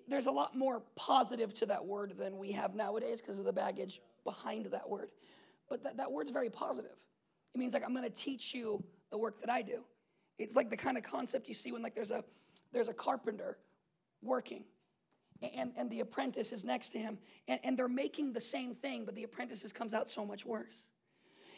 there's 0.07 0.27
a 0.27 0.31
lot 0.31 0.55
more 0.55 0.83
positive 0.97 1.55
to 1.55 1.67
that 1.67 1.85
word 1.85 2.15
than 2.19 2.37
we 2.37 2.53
have 2.53 2.75
nowadays 2.75 3.23
because 3.23 3.39
of 3.39 3.47
the 3.47 3.53
baggage 3.53 4.01
behind 4.23 4.67
that 4.67 4.89
word. 4.89 5.11
But 5.69 5.83
that, 5.83 5.97
that 5.97 6.13
word's 6.13 6.31
very 6.31 6.51
positive. 6.51 6.97
It 7.55 7.59
means 7.59 7.73
like 7.73 7.83
I'm 7.85 7.95
gonna 7.95 8.11
teach 8.11 8.55
you 8.55 8.85
the 9.11 9.19
work 9.19 9.41
that 9.41 9.51
I 9.51 9.63
do. 9.63 9.81
It's 10.39 10.55
like 10.55 10.71
the 10.71 10.77
kind 10.77 10.97
of 10.97 11.03
concept 11.03 11.49
you 11.49 11.55
see 11.55 11.73
when 11.73 11.83
like 11.83 11.95
there's 11.95 12.11
a 12.11 12.23
there's 12.73 12.89
a 12.89 12.95
carpenter 12.95 13.59
working 14.23 14.65
and, 15.41 15.73
and 15.77 15.89
the 15.91 16.01
apprentice 16.01 16.53
is 16.53 16.65
next 16.65 16.91
to 16.91 16.99
him 16.99 17.19
and, 17.47 17.61
and 17.63 17.79
they're 17.79 17.89
making 17.89 18.33
the 18.33 18.41
same 18.41 18.75
thing 18.75 19.05
but 19.05 19.15
the 19.15 19.23
apprentice 19.23 19.73
comes 19.73 19.95
out 19.95 20.11
so 20.11 20.27
much 20.27 20.45
worse 20.45 20.89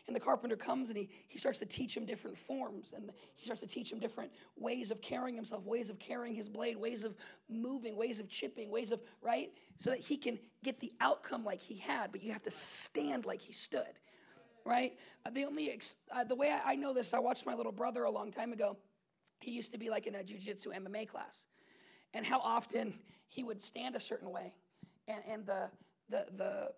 And 0.07 0.17
the 0.17 0.21
carpenter 0.21 0.57
comes 0.57 0.89
and 0.89 0.99
he, 0.99 1.09
he 1.29 1.39
starts 1.39 1.59
to 1.61 1.67
teach 1.67 1.97
him 1.97 2.05
different 2.05 2.37
forms. 2.37 2.93
And 2.95 3.11
he 3.37 3.45
starts 3.45 3.61
to 3.63 3.67
teach 3.69 3.93
him 3.93 3.99
different 3.99 4.33
ways 4.57 4.91
of 4.91 5.01
carrying 5.01 5.37
himself, 5.37 5.65
ways 5.65 5.91
of 5.91 5.99
carrying 5.99 6.35
his 6.35 6.49
blade, 6.49 6.77
ways 6.77 7.05
of 7.05 7.15
moving, 7.49 7.97
ways 7.97 8.21
of 8.21 8.29
chipping, 8.29 8.71
ways 8.71 8.93
of, 8.93 9.01
right? 9.23 9.51
So 9.79 9.91
that 9.91 10.01
he 10.01 10.17
can 10.17 10.39
get 10.65 10.81
the 10.81 10.93
outcome 11.01 11.45
like 11.45 11.61
he 11.61 11.77
had, 11.77 12.13
but 12.13 12.23
you 12.23 12.33
have 12.33 12.43
to 12.43 12.51
stand 12.51 13.27
like 13.27 13.41
he 13.41 13.53
stood, 13.53 13.99
right? 14.65 14.93
Uh, 15.25 15.31
the 15.31 15.45
only, 15.45 15.71
ex- 15.71 15.95
uh, 16.15 16.25
the 16.25 16.35
way 16.35 16.51
I, 16.51 16.73
I 16.73 16.75
know 16.77 16.93
this, 16.93 17.15
I 17.15 17.19
watched 17.19 17.47
my 17.47 17.55
little 17.55 17.73
brother 17.73 18.05
a 18.05 18.11
long 18.11 18.31
time 18.31 18.53
ago. 18.53 18.77
He 19.41 19.53
used 19.53 19.73
to 19.73 19.79
be 19.79 19.91
like 19.91 20.07
in 20.07 20.15
a 20.15 20.19
jujitsu 20.19 20.69
MMA 20.69 21.09
class. 21.09 21.47
And 22.13 22.27
how 22.27 22.41
often 22.41 22.95
he 23.29 23.45
would 23.45 23.63
stand 23.63 23.95
a 23.95 24.01
certain 24.01 24.31
way. 24.31 24.55
And, 25.09 25.25
and 25.29 25.47
the, 25.47 25.71
the, 26.09 26.27
the 26.37 26.71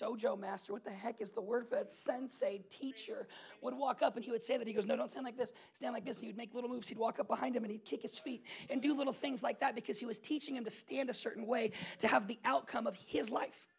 dojo 0.00 0.38
master, 0.38 0.72
what 0.72 0.84
the 0.84 0.90
heck 0.90 1.20
is 1.20 1.30
the 1.30 1.40
word 1.40 1.68
for 1.68 1.76
that? 1.76 1.90
Sensei, 1.90 2.62
teacher, 2.70 3.26
would 3.60 3.74
walk 3.74 4.02
up 4.02 4.16
and 4.16 4.24
he 4.24 4.30
would 4.30 4.42
say 4.42 4.56
that. 4.56 4.66
He 4.66 4.72
goes, 4.72 4.86
No, 4.86 4.96
don't 4.96 5.10
stand 5.10 5.24
like 5.24 5.36
this, 5.36 5.52
stand 5.72 5.94
like 5.94 6.04
this. 6.04 6.18
And 6.18 6.24
he 6.24 6.28
would 6.28 6.36
make 6.36 6.54
little 6.54 6.70
moves. 6.70 6.88
He'd 6.88 6.98
walk 6.98 7.18
up 7.18 7.28
behind 7.28 7.56
him 7.56 7.64
and 7.64 7.72
he'd 7.72 7.84
kick 7.84 8.02
his 8.02 8.18
feet 8.18 8.44
and 8.70 8.80
do 8.82 8.94
little 8.94 9.12
things 9.12 9.42
like 9.42 9.60
that 9.60 9.74
because 9.74 9.98
he 9.98 10.06
was 10.06 10.18
teaching 10.18 10.56
him 10.56 10.64
to 10.64 10.70
stand 10.70 11.10
a 11.10 11.14
certain 11.14 11.46
way 11.46 11.72
to 11.98 12.08
have 12.08 12.26
the 12.26 12.38
outcome 12.44 12.86
of 12.86 12.96
his 13.06 13.30
life. 13.30 13.74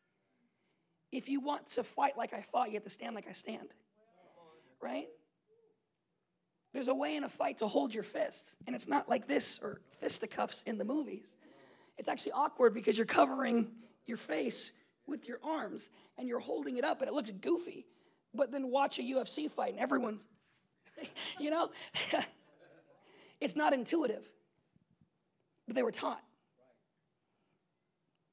If 1.11 1.29
you 1.29 1.39
want 1.39 1.67
to 1.71 1.83
fight 1.83 2.17
like 2.17 2.33
I 2.33 2.41
fought, 2.41 2.67
you 2.67 2.73
have 2.75 2.83
to 2.83 2.89
stand 2.89 3.15
like 3.15 3.27
I 3.27 3.33
stand. 3.33 3.69
Right? 4.81 5.07
There's 6.73 6.89
a 6.89 6.93
way 6.93 7.15
in 7.15 7.23
a 7.23 7.29
fight 7.29 7.59
to 7.59 7.67
hold 7.67 7.93
your 7.93 8.03
fists, 8.03 8.57
and 8.67 8.75
it's 8.75 8.87
not 8.87 9.07
like 9.07 9.27
this 9.27 9.61
or 9.63 9.79
fisticuffs 10.01 10.61
in 10.63 10.77
the 10.77 10.83
movies. 10.83 11.33
It's 11.97 12.09
actually 12.09 12.33
awkward 12.33 12.73
because 12.73 12.97
you're 12.97 13.05
covering 13.05 13.71
your 14.05 14.17
face 14.17 14.71
with 15.07 15.27
your 15.27 15.39
arms 15.43 15.89
and 16.17 16.27
you're 16.27 16.39
holding 16.39 16.77
it 16.77 16.83
up 16.83 17.01
and 17.01 17.07
it 17.07 17.13
looks 17.13 17.31
goofy. 17.31 17.85
But 18.33 18.51
then 18.51 18.69
watch 18.69 18.99
a 18.99 19.01
UFC 19.01 19.49
fight 19.49 19.71
and 19.71 19.79
everyone's, 19.79 20.25
you 21.39 21.49
know, 21.49 21.69
it's 23.41 23.55
not 23.55 23.73
intuitive, 23.73 24.25
but 25.67 25.75
they 25.75 25.83
were 25.83 25.91
taught. 25.91 26.21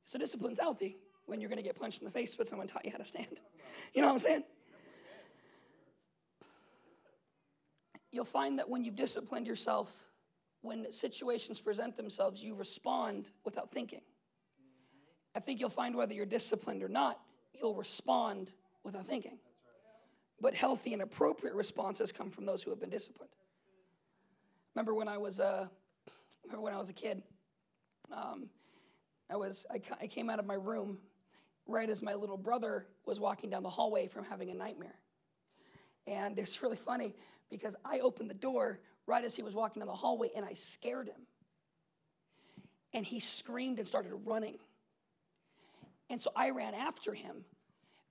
So 0.06 0.18
discipline's 0.18 0.58
healthy 0.58 0.98
when 1.26 1.40
you're 1.40 1.48
going 1.48 1.58
to 1.58 1.62
get 1.62 1.78
punched 1.78 2.02
in 2.02 2.04
the 2.04 2.10
face, 2.10 2.34
but 2.34 2.46
someone 2.48 2.66
taught 2.66 2.84
you 2.84 2.90
how 2.90 2.98
to 2.98 3.04
stand. 3.04 3.40
You 3.94 4.02
know 4.02 4.08
what 4.08 4.14
I'm 4.14 4.18
saying? 4.18 4.44
You'll 8.10 8.26
find 8.26 8.58
that 8.58 8.68
when 8.68 8.84
you've 8.84 8.96
disciplined 8.96 9.46
yourself, 9.46 9.90
when 10.60 10.92
situations 10.92 11.60
present 11.60 11.96
themselves, 11.96 12.42
you 12.42 12.54
respond 12.54 13.30
without 13.44 13.72
thinking. 13.72 14.02
I 15.34 15.40
think 15.40 15.60
you'll 15.60 15.70
find 15.70 15.94
whether 15.96 16.12
you're 16.12 16.26
disciplined 16.26 16.82
or 16.82 16.88
not, 16.88 17.18
you'll 17.58 17.74
respond 17.74 18.50
without 18.84 19.06
thinking. 19.06 19.38
But 20.40 20.54
healthy 20.54 20.92
and 20.92 21.02
appropriate 21.02 21.54
responses 21.54 22.12
come 22.12 22.30
from 22.30 22.46
those 22.46 22.62
who 22.62 22.70
have 22.70 22.80
been 22.80 22.90
disciplined. 22.90 23.30
Remember 24.74 24.94
when 24.94 25.08
I 25.08 25.18
was 25.18 25.38
uh, 25.40 25.66
remember 26.44 26.62
when 26.62 26.74
I 26.74 26.78
was 26.78 26.88
a 26.88 26.94
kid, 26.94 27.22
um, 28.10 28.48
I 29.30 29.36
was 29.36 29.66
I, 29.70 29.80
I 30.00 30.06
came 30.06 30.28
out 30.28 30.38
of 30.38 30.46
my 30.46 30.54
room 30.54 30.98
right 31.66 31.88
as 31.88 32.02
my 32.02 32.14
little 32.14 32.36
brother 32.36 32.86
was 33.06 33.20
walking 33.20 33.50
down 33.50 33.62
the 33.62 33.70
hallway 33.70 34.08
from 34.08 34.24
having 34.24 34.50
a 34.50 34.54
nightmare. 34.54 34.96
And 36.06 36.38
it's 36.38 36.62
really 36.62 36.76
funny 36.76 37.14
because 37.50 37.76
I 37.84 38.00
opened 38.00 38.30
the 38.30 38.34
door 38.34 38.80
right 39.06 39.24
as 39.24 39.36
he 39.36 39.42
was 39.42 39.54
walking 39.54 39.80
down 39.80 39.86
the 39.86 39.94
hallway 39.94 40.30
and 40.34 40.44
I 40.44 40.54
scared 40.54 41.08
him. 41.08 41.26
And 42.94 43.06
he 43.06 43.20
screamed 43.20 43.78
and 43.78 43.86
started 43.86 44.14
running. 44.24 44.58
And 46.12 46.20
so 46.20 46.30
I 46.36 46.50
ran 46.50 46.74
after 46.74 47.14
him 47.14 47.46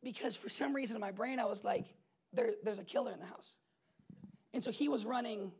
because 0.04 0.36
for 0.36 0.50
some 0.50 0.76
reason 0.76 0.98
in 0.98 1.02
my 1.02 1.12
brain 1.12 1.40
I 1.40 1.46
was 1.46 1.64
like, 1.64 1.86
there, 2.34 2.50
there's 2.64 2.80
a 2.80 2.84
killer 2.84 3.12
in 3.12 3.20
the 3.20 3.28
house. 3.28 3.58
And 4.56 4.64
so 4.64 4.72
he 4.72 4.90
was 4.90 5.06
running 5.06 5.52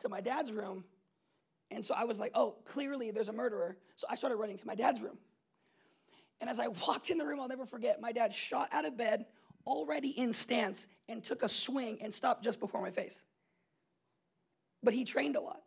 to 0.00 0.10
my 0.10 0.20
dad's 0.20 0.52
room. 0.52 0.84
And 1.70 1.82
so 1.82 1.94
I 1.94 2.04
was 2.04 2.18
like, 2.18 2.32
oh, 2.34 2.56
clearly 2.66 3.12
there's 3.12 3.30
a 3.30 3.32
murderer. 3.32 3.78
So 3.96 4.06
I 4.10 4.14
started 4.14 4.36
running 4.36 4.58
to 4.58 4.66
my 4.66 4.74
dad's 4.74 5.00
room. 5.00 5.16
And 6.38 6.50
as 6.50 6.60
I 6.60 6.68
walked 6.86 7.08
in 7.08 7.16
the 7.16 7.24
room, 7.24 7.40
I'll 7.40 7.48
never 7.48 7.64
forget, 7.64 7.98
my 7.98 8.12
dad 8.12 8.30
shot 8.30 8.68
out 8.72 8.84
of 8.84 8.98
bed, 8.98 9.24
already 9.66 10.10
in 10.10 10.34
stance, 10.34 10.86
and 11.08 11.24
took 11.24 11.42
a 11.42 11.48
swing 11.48 11.96
and 12.02 12.14
stopped 12.14 12.44
just 12.44 12.60
before 12.60 12.82
my 12.82 12.90
face. 12.90 13.24
But 14.82 14.92
he 14.92 15.06
trained 15.06 15.36
a 15.36 15.40
lot. 15.40 15.62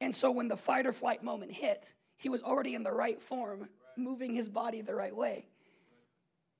And 0.00 0.14
so 0.14 0.30
when 0.30 0.48
the 0.48 0.56
fight 0.56 0.86
or 0.86 0.94
flight 0.94 1.22
moment 1.22 1.52
hit, 1.52 1.92
he 2.16 2.30
was 2.30 2.42
already 2.42 2.74
in 2.74 2.82
the 2.82 2.92
right 2.92 3.20
form 3.20 3.68
moving 3.96 4.32
his 4.32 4.48
body 4.48 4.80
the 4.80 4.94
right 4.94 5.14
way. 5.14 5.46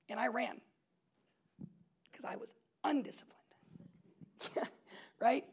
And 0.09 0.19
I 0.19 0.27
ran 0.27 0.61
because 2.11 2.25
I 2.25 2.35
was 2.35 2.53
undisciplined. 2.83 3.37
right? 5.19 5.43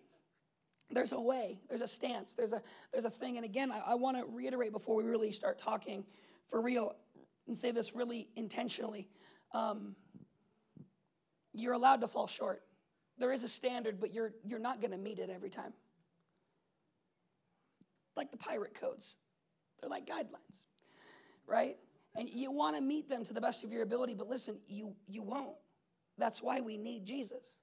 There's 0.90 1.12
a 1.12 1.20
way, 1.20 1.60
there's 1.68 1.80
a 1.80 1.88
stance, 1.88 2.34
there's 2.34 2.52
a 2.52 2.62
there's 2.92 3.04
a 3.04 3.10
thing. 3.10 3.36
And 3.36 3.44
again, 3.44 3.72
I, 3.72 3.80
I 3.80 3.94
want 3.94 4.16
to 4.16 4.24
reiterate 4.24 4.72
before 4.72 4.94
we 4.94 5.04
really 5.04 5.32
start 5.32 5.58
talking 5.58 6.04
for 6.50 6.60
real 6.60 6.94
and 7.46 7.56
say 7.56 7.70
this 7.70 7.94
really 7.94 8.28
intentionally. 8.36 9.08
Um, 9.52 9.96
you're 11.52 11.72
allowed 11.72 12.00
to 12.02 12.06
fall 12.06 12.26
short. 12.26 12.62
There 13.18 13.32
is 13.32 13.44
a 13.44 13.48
standard, 13.48 13.98
but 13.98 14.12
you're 14.12 14.32
you're 14.44 14.58
not 14.58 14.80
going 14.80 14.92
to 14.92 14.98
meet 14.98 15.18
it 15.18 15.30
every 15.30 15.50
time. 15.50 15.72
Like 18.16 18.30
the 18.30 18.36
pirate 18.36 18.74
codes, 18.74 19.16
they're 19.80 19.90
like 19.90 20.06
guidelines 20.06 20.62
right? 21.46 21.76
And 22.16 22.28
you 22.28 22.50
want 22.50 22.76
to 22.76 22.82
meet 22.82 23.08
them 23.08 23.24
to 23.24 23.34
the 23.34 23.40
best 23.40 23.64
of 23.64 23.72
your 23.72 23.82
ability, 23.82 24.14
but 24.14 24.28
listen, 24.28 24.56
you, 24.68 24.94
you 25.08 25.22
won't. 25.22 25.56
That's 26.16 26.42
why 26.42 26.60
we 26.60 26.76
need 26.76 27.04
Jesus. 27.04 27.60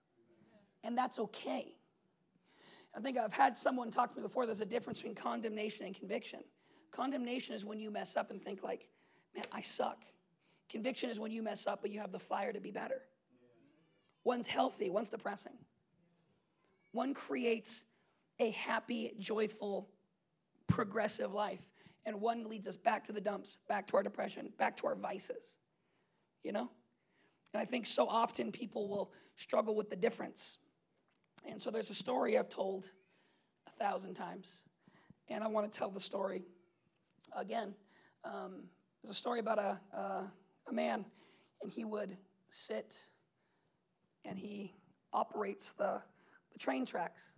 And 0.84 0.98
that's 0.98 1.20
okay. 1.20 1.76
I 2.96 3.00
think 3.00 3.18
I've 3.18 3.34
had 3.34 3.58
someone 3.58 3.90
talk 3.90 4.12
to 4.14 4.18
me 4.18 4.24
before 4.24 4.46
there's 4.46 4.62
a 4.62 4.66
difference 4.66 5.00
between 5.00 5.16
condemnation 5.16 5.86
and 5.86 5.96
conviction. 5.96 6.42
Condemnation 6.92 7.56
is 7.56 7.64
when 7.64 7.80
you 7.80 7.90
mess 7.90 8.18
up 8.18 8.32
and 8.32 8.44
think, 8.44 8.64
like, 8.64 8.88
man, 9.34 9.46
I 9.52 9.62
suck. 9.62 10.04
Conviction 10.70 11.10
is 11.10 11.20
when 11.20 11.32
you 11.32 11.42
mess 11.42 11.68
up, 11.68 11.82
but 11.82 11.92
you 11.92 12.00
have 12.00 12.12
the 12.12 12.20
fire 12.20 12.52
to 12.52 12.60
be 12.60 12.72
better. 12.72 13.02
One's 14.24 14.48
healthy, 14.48 14.90
one's 14.90 15.10
depressing. 15.10 15.54
One 16.92 17.14
creates 17.14 17.86
a 18.40 18.52
happy, 18.52 19.14
joyful, 19.18 19.88
progressive 20.68 21.34
life 21.34 21.62
and 22.06 22.20
one 22.20 22.50
leads 22.50 22.68
us 22.68 22.78
back 22.78 23.04
to 23.06 23.12
the 23.12 23.22
dumps, 23.22 23.60
back 23.68 23.88
to 23.88 23.98
our 23.98 24.04
depression, 24.04 24.52
back 24.58 24.76
to 24.78 24.88
our 24.88 24.96
vices. 24.96 25.58
You 26.44 26.52
know? 26.52 26.70
And 27.54 27.62
I 27.62 27.66
think 27.66 27.86
so 27.86 28.08
often 28.08 28.52
people 28.52 28.88
will 28.88 29.12
struggle 29.36 29.76
with 29.76 29.90
the 29.90 29.96
difference. 29.96 30.58
And 31.48 31.62
so 31.62 31.72
there's 31.72 31.90
a 31.90 31.96
story 31.96 32.38
I've 32.38 32.50
told 32.50 32.90
a 33.68 33.72
thousand 33.72 34.16
times, 34.16 34.62
and 35.30 35.44
I 35.44 35.48
want 35.48 35.72
to 35.72 35.78
tell 35.78 35.90
the 35.90 36.00
story 36.00 36.44
again. 37.36 37.74
Um, 38.24 38.64
there's 39.02 39.12
a 39.12 39.18
story 39.20 39.40
about 39.40 39.60
a, 39.60 39.80
a, 39.96 40.32
a 40.68 40.74
man, 40.74 41.06
and 41.62 41.72
he 41.72 41.86
would 41.86 42.16
sit 42.50 43.08
and 44.26 44.38
he 44.38 44.74
operates 45.14 45.72
the, 45.72 46.02
the 46.52 46.60
train 46.60 46.86
tracks 46.86 47.34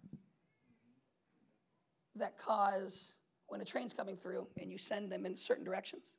that 2.16 2.38
cause 2.38 3.16
when 3.48 3.62
a 3.62 3.66
train's 3.66 3.94
coming 3.94 4.18
through 4.18 4.48
and 4.60 4.72
you 4.72 4.78
send 4.78 5.12
them 5.12 5.26
in 5.26 5.38
certain 5.38 5.64
directions, 5.64 6.16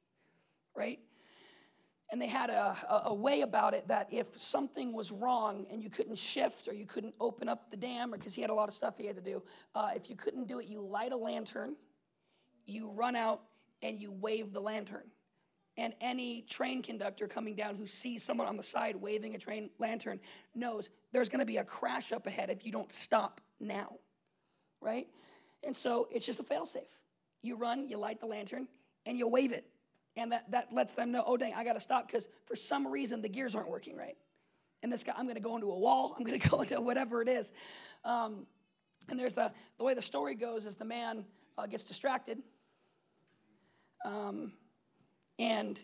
right? 0.76 1.00
And 2.10 2.20
they 2.20 2.28
had 2.28 2.50
a, 2.50 3.02
a, 3.06 3.14
way 3.14 3.40
about 3.40 3.74
it 3.74 3.88
that 3.88 4.12
if 4.12 4.38
something 4.40 4.92
was 4.92 5.10
wrong 5.10 5.66
and 5.72 5.82
you 5.82 5.90
couldn't 5.90 6.18
shift 6.18 6.68
or 6.68 6.74
you 6.74 6.86
couldn't 6.86 7.14
open 7.18 7.48
up 7.48 7.70
the 7.70 7.76
dam, 7.76 8.12
or 8.12 8.18
because 8.18 8.34
he 8.34 8.42
had 8.42 8.50
a 8.50 8.54
lot 8.54 8.68
of 8.68 8.74
stuff 8.74 8.94
he 8.98 9.06
had 9.06 9.16
to 9.16 9.22
do, 9.22 9.42
uh, 9.74 9.90
if 9.96 10.08
you 10.10 10.14
couldn't 10.14 10.46
do 10.46 10.58
it, 10.60 10.68
you 10.68 10.80
light 10.80 11.12
a 11.12 11.16
lantern, 11.16 11.74
you 12.66 12.90
run 12.90 13.16
out, 13.16 13.40
and 13.82 13.98
you 13.98 14.12
wave 14.12 14.52
the 14.52 14.60
lantern. 14.60 15.10
And 15.76 15.92
any 16.00 16.42
train 16.42 16.82
conductor 16.82 17.26
coming 17.26 17.56
down 17.56 17.74
who 17.74 17.86
sees 17.86 18.22
someone 18.22 18.46
on 18.46 18.56
the 18.56 18.62
side 18.62 18.94
waving 18.94 19.34
a 19.34 19.38
train 19.38 19.70
lantern 19.78 20.20
knows 20.54 20.90
there's 21.10 21.28
gonna 21.28 21.44
be 21.44 21.56
a 21.56 21.64
crash 21.64 22.12
up 22.12 22.26
ahead 22.26 22.48
if 22.48 22.64
you 22.64 22.70
don't 22.70 22.92
stop 22.92 23.40
now, 23.58 23.96
right? 24.80 25.08
And 25.64 25.76
so 25.76 26.06
it's 26.12 26.26
just 26.26 26.38
a 26.38 26.44
failsafe 26.44 26.82
you 27.44 27.56
run, 27.56 27.88
you 27.88 27.98
light 27.98 28.20
the 28.20 28.26
lantern, 28.26 28.68
and 29.06 29.18
you 29.18 29.28
wave 29.28 29.52
it. 29.52 29.66
And 30.16 30.32
that, 30.32 30.50
that 30.52 30.72
lets 30.72 30.94
them 30.94 31.12
know, 31.12 31.24
oh, 31.26 31.36
dang, 31.36 31.54
I 31.54 31.64
got 31.64 31.72
to 31.74 31.80
stop 31.80 32.06
because 32.06 32.28
for 32.46 32.56
some 32.56 32.86
reason 32.86 33.20
the 33.20 33.28
gears 33.28 33.54
aren't 33.54 33.68
working 33.68 33.96
right. 33.96 34.16
And 34.82 34.92
this 34.92 35.02
guy, 35.02 35.12
I'm 35.16 35.24
going 35.24 35.36
to 35.36 35.42
go 35.42 35.54
into 35.56 35.70
a 35.70 35.78
wall, 35.78 36.14
I'm 36.16 36.24
going 36.24 36.38
to 36.40 36.48
go 36.48 36.60
into 36.60 36.80
whatever 36.80 37.22
it 37.22 37.28
is. 37.28 37.52
Um, 38.04 38.46
and 39.08 39.18
there's 39.18 39.34
the, 39.34 39.52
the 39.78 39.84
way 39.84 39.94
the 39.94 40.02
story 40.02 40.34
goes 40.34 40.66
is 40.66 40.76
the 40.76 40.84
man 40.84 41.24
uh, 41.58 41.66
gets 41.66 41.84
distracted. 41.84 42.38
Um, 44.04 44.52
and 45.38 45.80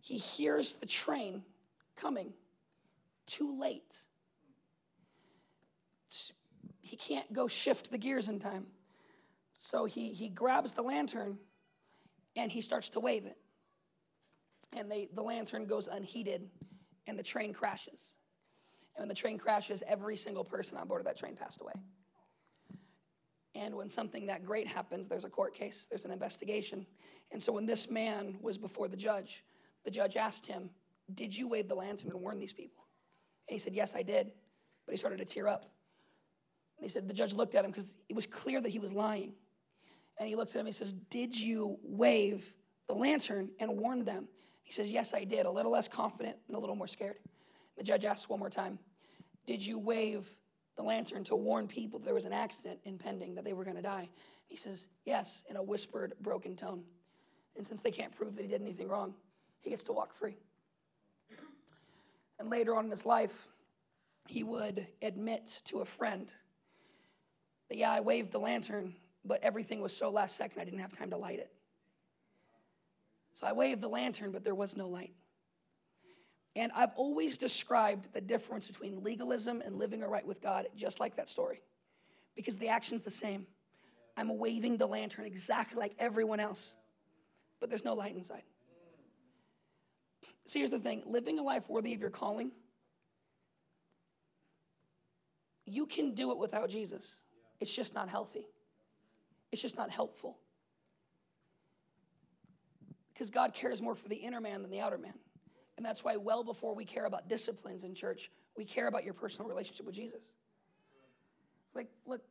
he 0.00 0.16
hears 0.16 0.74
the 0.74 0.86
train 0.86 1.42
coming 1.96 2.32
too 3.26 3.58
late. 3.60 3.98
He 6.80 6.96
can't 6.96 7.30
go 7.32 7.46
shift 7.46 7.90
the 7.90 7.98
gears 7.98 8.28
in 8.28 8.38
time. 8.38 8.66
So 9.62 9.84
he, 9.84 10.14
he 10.14 10.30
grabs 10.30 10.72
the 10.72 10.80
lantern 10.82 11.38
and 12.34 12.50
he 12.50 12.62
starts 12.62 12.88
to 12.90 13.00
wave 13.00 13.26
it. 13.26 13.36
And 14.72 14.90
they, 14.90 15.10
the 15.14 15.22
lantern 15.22 15.66
goes 15.66 15.86
unheated 15.86 16.48
and 17.06 17.18
the 17.18 17.22
train 17.22 17.52
crashes. 17.52 18.16
And 18.96 19.02
when 19.02 19.08
the 19.08 19.14
train 19.14 19.38
crashes, 19.38 19.82
every 19.86 20.16
single 20.16 20.44
person 20.44 20.78
on 20.78 20.88
board 20.88 21.02
of 21.02 21.06
that 21.06 21.18
train 21.18 21.36
passed 21.36 21.60
away. 21.60 21.74
And 23.54 23.74
when 23.74 23.90
something 23.90 24.26
that 24.26 24.46
great 24.46 24.66
happens, 24.66 25.08
there's 25.08 25.26
a 25.26 25.30
court 25.30 25.54
case, 25.54 25.86
there's 25.90 26.06
an 26.06 26.10
investigation. 26.10 26.86
And 27.30 27.42
so 27.42 27.52
when 27.52 27.66
this 27.66 27.90
man 27.90 28.38
was 28.40 28.56
before 28.56 28.88
the 28.88 28.96
judge, 28.96 29.44
the 29.84 29.90
judge 29.90 30.16
asked 30.16 30.46
him, 30.46 30.70
Did 31.12 31.36
you 31.36 31.48
wave 31.48 31.68
the 31.68 31.74
lantern 31.74 32.10
and 32.10 32.20
warn 32.22 32.38
these 32.38 32.54
people? 32.54 32.84
And 33.46 33.54
he 33.54 33.58
said, 33.58 33.74
Yes, 33.74 33.94
I 33.94 34.02
did. 34.02 34.32
But 34.86 34.92
he 34.92 34.96
started 34.96 35.18
to 35.18 35.26
tear 35.26 35.48
up. 35.48 35.66
And 36.78 36.86
he 36.86 36.88
said, 36.88 37.06
The 37.06 37.14
judge 37.14 37.34
looked 37.34 37.54
at 37.54 37.66
him 37.66 37.72
because 37.72 37.94
it 38.08 38.16
was 38.16 38.24
clear 38.24 38.62
that 38.62 38.70
he 38.70 38.78
was 38.78 38.92
lying. 38.92 39.34
And 40.20 40.28
he 40.28 40.36
looks 40.36 40.54
at 40.54 40.60
him 40.60 40.66
and 40.66 40.74
he 40.74 40.78
says, 40.78 40.92
Did 40.92 41.38
you 41.38 41.78
wave 41.82 42.54
the 42.86 42.94
lantern 42.94 43.50
and 43.58 43.78
warn 43.78 44.04
them? 44.04 44.28
He 44.62 44.70
says, 44.70 44.92
Yes, 44.92 45.14
I 45.14 45.24
did, 45.24 45.46
a 45.46 45.50
little 45.50 45.72
less 45.72 45.88
confident 45.88 46.36
and 46.46 46.56
a 46.56 46.60
little 46.60 46.76
more 46.76 46.86
scared. 46.86 47.16
The 47.78 47.82
judge 47.82 48.04
asks 48.04 48.28
one 48.28 48.38
more 48.38 48.50
time, 48.50 48.78
Did 49.46 49.66
you 49.66 49.78
wave 49.78 50.28
the 50.76 50.82
lantern 50.82 51.24
to 51.24 51.36
warn 51.36 51.66
people 51.66 51.98
there 51.98 52.14
was 52.14 52.26
an 52.26 52.34
accident 52.34 52.80
impending, 52.84 53.34
that 53.34 53.44
they 53.44 53.54
were 53.54 53.64
going 53.64 53.76
to 53.76 53.82
die? 53.82 54.10
He 54.46 54.56
says, 54.56 54.88
Yes, 55.06 55.42
in 55.48 55.56
a 55.56 55.62
whispered, 55.62 56.12
broken 56.20 56.54
tone. 56.54 56.84
And 57.56 57.66
since 57.66 57.80
they 57.80 57.90
can't 57.90 58.14
prove 58.14 58.36
that 58.36 58.42
he 58.42 58.48
did 58.48 58.60
anything 58.60 58.88
wrong, 58.88 59.14
he 59.60 59.70
gets 59.70 59.82
to 59.84 59.92
walk 59.92 60.12
free. 60.12 60.36
And 62.38 62.50
later 62.50 62.76
on 62.76 62.84
in 62.84 62.90
his 62.90 63.06
life, 63.06 63.48
he 64.28 64.42
would 64.42 64.86
admit 65.00 65.62
to 65.64 65.80
a 65.80 65.84
friend 65.84 66.32
that, 67.70 67.78
yeah, 67.78 67.90
I 67.90 68.00
waved 68.00 68.32
the 68.32 68.38
lantern, 68.38 68.94
but 69.24 69.42
everything 69.42 69.80
was 69.80 69.96
so 69.96 70.10
last 70.10 70.36
second 70.36 70.60
I 70.60 70.64
didn't 70.64 70.80
have 70.80 70.92
time 70.92 71.10
to 71.10 71.16
light 71.16 71.38
it. 71.38 71.50
So 73.34 73.46
I 73.46 73.52
waved 73.52 73.80
the 73.80 73.88
lantern, 73.88 74.32
but 74.32 74.44
there 74.44 74.54
was 74.54 74.76
no 74.76 74.88
light. 74.88 75.12
And 76.56 76.72
I've 76.74 76.90
always 76.96 77.38
described 77.38 78.12
the 78.12 78.20
difference 78.20 78.66
between 78.66 79.02
legalism 79.02 79.62
and 79.64 79.76
living 79.76 80.02
a 80.02 80.08
right 80.08 80.26
with 80.26 80.42
God 80.42 80.66
just 80.74 81.00
like 81.00 81.16
that 81.16 81.28
story, 81.28 81.62
because 82.34 82.58
the 82.58 82.68
action's 82.68 83.02
the 83.02 83.10
same. 83.10 83.46
I'm 84.16 84.36
waving 84.36 84.76
the 84.76 84.86
lantern 84.86 85.24
exactly 85.24 85.78
like 85.78 85.94
everyone 85.98 86.40
else, 86.40 86.76
but 87.60 87.70
there's 87.70 87.84
no 87.84 87.94
light 87.94 88.16
inside. 88.16 88.42
See, 90.46 90.58
here's 90.58 90.70
the 90.72 90.80
thing 90.80 91.02
living 91.06 91.38
a 91.38 91.42
life 91.42 91.68
worthy 91.68 91.94
of 91.94 92.00
your 92.00 92.10
calling, 92.10 92.50
you 95.64 95.86
can 95.86 96.14
do 96.14 96.32
it 96.32 96.38
without 96.38 96.68
Jesus. 96.68 97.20
It's 97.60 97.74
just 97.74 97.94
not 97.94 98.08
healthy, 98.08 98.44
it's 99.52 99.62
just 99.62 99.76
not 99.76 99.90
helpful. 99.90 100.38
Because 103.12 103.30
God 103.30 103.52
cares 103.52 103.82
more 103.82 103.94
for 103.94 104.08
the 104.08 104.16
inner 104.16 104.40
man 104.40 104.62
than 104.62 104.70
the 104.70 104.80
outer 104.80 104.98
man. 104.98 105.14
And 105.76 105.84
that's 105.84 106.04
why, 106.04 106.16
well 106.16 106.44
before 106.44 106.74
we 106.74 106.84
care 106.84 107.06
about 107.06 107.28
disciplines 107.28 107.84
in 107.84 107.94
church, 107.94 108.30
we 108.56 108.64
care 108.64 108.86
about 108.86 109.04
your 109.04 109.14
personal 109.14 109.48
relationship 109.48 109.86
with 109.86 109.94
Jesus. 109.94 110.34
It's 111.66 111.76
like, 111.76 111.88
look, 112.06 112.22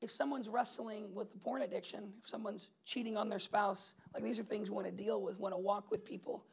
if 0.00 0.10
someone's 0.10 0.48
wrestling 0.48 1.14
with 1.14 1.34
a 1.34 1.38
porn 1.38 1.62
addiction, 1.62 2.12
if 2.22 2.28
someone's 2.28 2.68
cheating 2.84 3.16
on 3.16 3.28
their 3.28 3.38
spouse, 3.38 3.94
like 4.14 4.22
these 4.22 4.38
are 4.38 4.44
things 4.44 4.70
we 4.70 4.74
want 4.76 4.86
to 4.86 4.92
deal 4.92 5.22
with, 5.22 5.38
want 5.38 5.54
to 5.54 5.58
walk 5.58 5.90
with 5.90 6.04
people. 6.04 6.44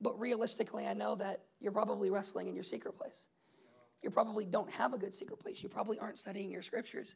But 0.00 0.18
realistically, 0.18 0.86
I 0.86 0.94
know 0.94 1.14
that 1.16 1.42
you're 1.60 1.72
probably 1.72 2.10
wrestling 2.10 2.48
in 2.48 2.54
your 2.54 2.64
secret 2.64 2.96
place. 2.96 3.26
You 4.02 4.10
probably 4.10 4.44
don't 4.44 4.70
have 4.70 4.94
a 4.94 4.98
good 4.98 5.14
secret 5.14 5.38
place. 5.38 5.62
You 5.62 5.68
probably 5.68 5.98
aren't 5.98 6.18
studying 6.18 6.50
your 6.50 6.62
scriptures, 6.62 7.14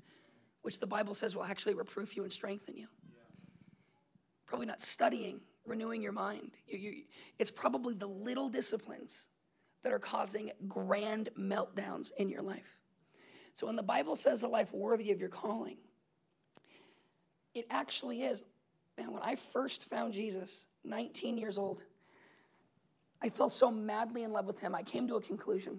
which 0.66 0.80
the 0.80 0.86
Bible 0.86 1.14
says 1.14 1.36
will 1.36 1.44
actually 1.44 1.74
reproof 1.74 2.16
you 2.16 2.24
and 2.24 2.32
strengthen 2.32 2.76
you. 2.76 2.88
Probably 4.46 4.66
not 4.66 4.80
studying, 4.80 5.38
renewing 5.64 6.02
your 6.02 6.10
mind. 6.10 6.56
You, 6.66 6.76
you, 6.76 7.02
it's 7.38 7.52
probably 7.52 7.94
the 7.94 8.08
little 8.08 8.48
disciplines 8.48 9.26
that 9.84 9.92
are 9.92 10.00
causing 10.00 10.50
grand 10.66 11.28
meltdowns 11.38 12.10
in 12.18 12.28
your 12.28 12.42
life. 12.42 12.80
So 13.54 13.68
when 13.68 13.76
the 13.76 13.84
Bible 13.84 14.16
says 14.16 14.42
a 14.42 14.48
life 14.48 14.74
worthy 14.74 15.12
of 15.12 15.20
your 15.20 15.28
calling, 15.28 15.76
it 17.54 17.66
actually 17.70 18.22
is. 18.24 18.44
Man, 18.98 19.12
when 19.12 19.22
I 19.22 19.36
first 19.36 19.84
found 19.84 20.14
Jesus, 20.14 20.66
19 20.82 21.38
years 21.38 21.58
old, 21.58 21.84
I 23.22 23.28
fell 23.28 23.50
so 23.50 23.70
madly 23.70 24.24
in 24.24 24.32
love 24.32 24.46
with 24.46 24.58
him, 24.58 24.74
I 24.74 24.82
came 24.82 25.06
to 25.06 25.14
a 25.14 25.20
conclusion. 25.20 25.78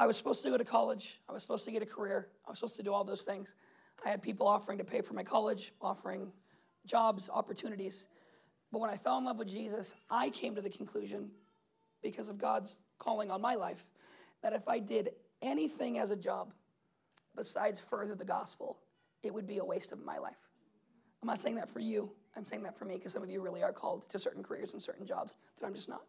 I 0.00 0.06
was 0.06 0.16
supposed 0.16 0.42
to 0.44 0.50
go 0.50 0.56
to 0.56 0.64
college, 0.64 1.20
I 1.28 1.32
was 1.32 1.42
supposed 1.42 1.64
to 1.64 1.72
get 1.72 1.82
a 1.82 1.86
career, 1.86 2.28
I 2.46 2.50
was 2.50 2.58
supposed 2.58 2.76
to 2.76 2.82
do 2.82 2.92
all 2.92 3.04
those 3.04 3.22
things. 3.22 3.54
I 4.04 4.10
had 4.10 4.22
people 4.22 4.46
offering 4.46 4.78
to 4.78 4.84
pay 4.84 5.00
for 5.00 5.14
my 5.14 5.24
college, 5.24 5.72
offering 5.80 6.30
jobs, 6.86 7.28
opportunities. 7.32 8.06
But 8.70 8.80
when 8.80 8.90
I 8.90 8.96
fell 8.96 9.18
in 9.18 9.24
love 9.24 9.38
with 9.38 9.48
Jesus, 9.48 9.94
I 10.08 10.30
came 10.30 10.54
to 10.54 10.62
the 10.62 10.70
conclusion, 10.70 11.30
because 12.02 12.28
of 12.28 12.38
God's 12.38 12.76
calling 12.98 13.30
on 13.30 13.40
my 13.40 13.56
life, 13.56 13.84
that 14.42 14.52
if 14.52 14.68
I 14.68 14.78
did 14.78 15.10
anything 15.42 15.98
as 15.98 16.10
a 16.10 16.16
job 16.16 16.52
besides 17.36 17.80
further 17.80 18.14
the 18.14 18.24
gospel, 18.24 18.78
it 19.22 19.34
would 19.34 19.46
be 19.46 19.58
a 19.58 19.64
waste 19.64 19.90
of 19.92 20.04
my 20.04 20.18
life. 20.18 20.38
I'm 21.22 21.26
not 21.26 21.38
saying 21.38 21.56
that 21.56 21.68
for 21.68 21.80
you. 21.80 22.10
I'm 22.36 22.44
saying 22.44 22.62
that 22.62 22.78
for 22.78 22.84
me 22.84 22.94
because 22.94 23.12
some 23.12 23.22
of 23.22 23.30
you 23.30 23.40
really 23.40 23.64
are 23.64 23.72
called 23.72 24.08
to 24.10 24.18
certain 24.18 24.44
careers 24.44 24.72
and 24.72 24.82
certain 24.82 25.06
jobs 25.06 25.34
that 25.58 25.66
I'm 25.66 25.74
just 25.74 25.88
not. 25.88 26.02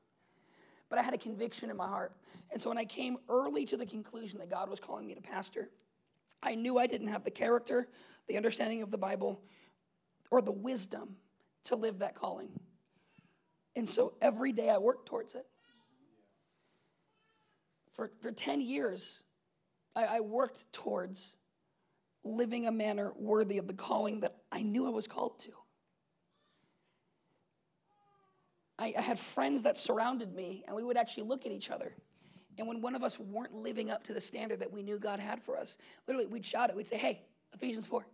But 0.90 1.00
I 1.00 1.04
had 1.04 1.14
a 1.14 1.18
conviction 1.18 1.70
in 1.70 1.78
my 1.78 1.88
heart. 1.88 2.14
And 2.52 2.62
so 2.62 2.70
when 2.70 2.78
I 2.78 2.86
came 2.86 3.18
early 3.30 3.66
to 3.66 3.78
the 3.78 3.86
conclusion 3.86 4.40
that 4.40 4.50
God 4.50 4.70
was 4.70 4.80
calling 4.80 5.06
me 5.06 5.16
to 5.16 5.22
pastor, 5.22 5.70
I 6.42 6.56
knew 6.56 6.78
I 6.78 6.88
didn't 6.88 7.08
have 7.08 7.24
the 7.24 7.32
character, 7.32 7.88
the 8.28 8.38
understanding 8.38 8.82
of 8.82 8.92
the 8.92 8.98
Bible, 8.98 9.42
or 10.32 10.42
the 10.42 10.52
wisdom 10.52 11.18
to 11.66 11.76
live 11.76 12.00
that 12.00 12.16
calling. 12.16 12.50
And 13.76 13.88
so 13.88 14.14
every 14.22 14.52
day 14.52 14.70
I 14.70 14.78
worked 14.78 15.08
towards 15.08 15.36
it. 15.36 15.46
For, 17.94 18.12
for 18.22 18.32
10 18.32 18.62
years, 18.62 19.24
I, 19.96 20.06
I 20.06 20.20
worked 20.22 20.72
towards 20.72 21.36
living 22.24 22.68
a 22.68 22.72
manner 22.72 23.14
worthy 23.16 23.58
of 23.58 23.68
the 23.68 23.74
calling 23.74 24.22
that 24.22 24.36
I 24.52 24.62
knew 24.62 24.86
I 24.88 24.90
was 24.90 25.08
called 25.08 25.40
to. 25.40 25.52
I, 28.80 28.94
I, 28.98 29.02
had 29.02 29.20
friends 29.20 29.64
that 29.64 29.78
surrounded 29.78 30.34
me, 30.34 30.64
and 30.66 30.76
we 30.76 30.84
would 30.84 30.98
actually 30.98 31.24
look 31.24 31.46
at 31.46 31.52
each 31.52 31.70
other. 31.70 31.94
And 32.58 32.68
when 32.68 32.82
one 32.82 32.96
of 32.96 33.04
us 33.04 33.20
weren't 33.20 33.54
living 33.54 33.92
up 33.92 34.04
to 34.06 34.14
the 34.14 34.22
standard 34.22 34.60
that 34.62 34.72
we 34.72 34.82
knew 34.82 34.98
God 34.98 35.20
had 35.20 35.42
for 35.42 35.58
us, 35.58 35.78
literally 36.08 36.28
we'd 36.28 36.46
shout 36.46 36.70
it. 36.70 36.76
We'd 36.76 36.88
say, 36.88 36.98
Hey, 36.98 37.22
Ephesians 37.54 37.88
4. 37.88 38.06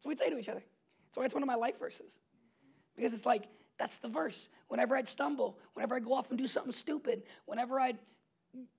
So 0.00 0.08
we'd 0.08 0.18
say 0.18 0.30
to 0.30 0.38
each 0.38 0.48
other. 0.48 0.62
That's 1.06 1.16
why 1.16 1.24
it's 1.24 1.34
one 1.34 1.42
of 1.42 1.46
my 1.46 1.54
life 1.54 1.78
verses. 1.78 2.18
Because 2.96 3.12
it's 3.12 3.26
like, 3.26 3.44
that's 3.78 3.98
the 3.98 4.08
verse. 4.08 4.48
Whenever 4.68 4.96
I'd 4.96 5.08
stumble, 5.08 5.58
whenever 5.74 5.94
I'd 5.94 6.04
go 6.04 6.12
off 6.12 6.30
and 6.30 6.38
do 6.38 6.46
something 6.46 6.72
stupid, 6.72 7.22
whenever 7.46 7.78
I'd 7.78 7.98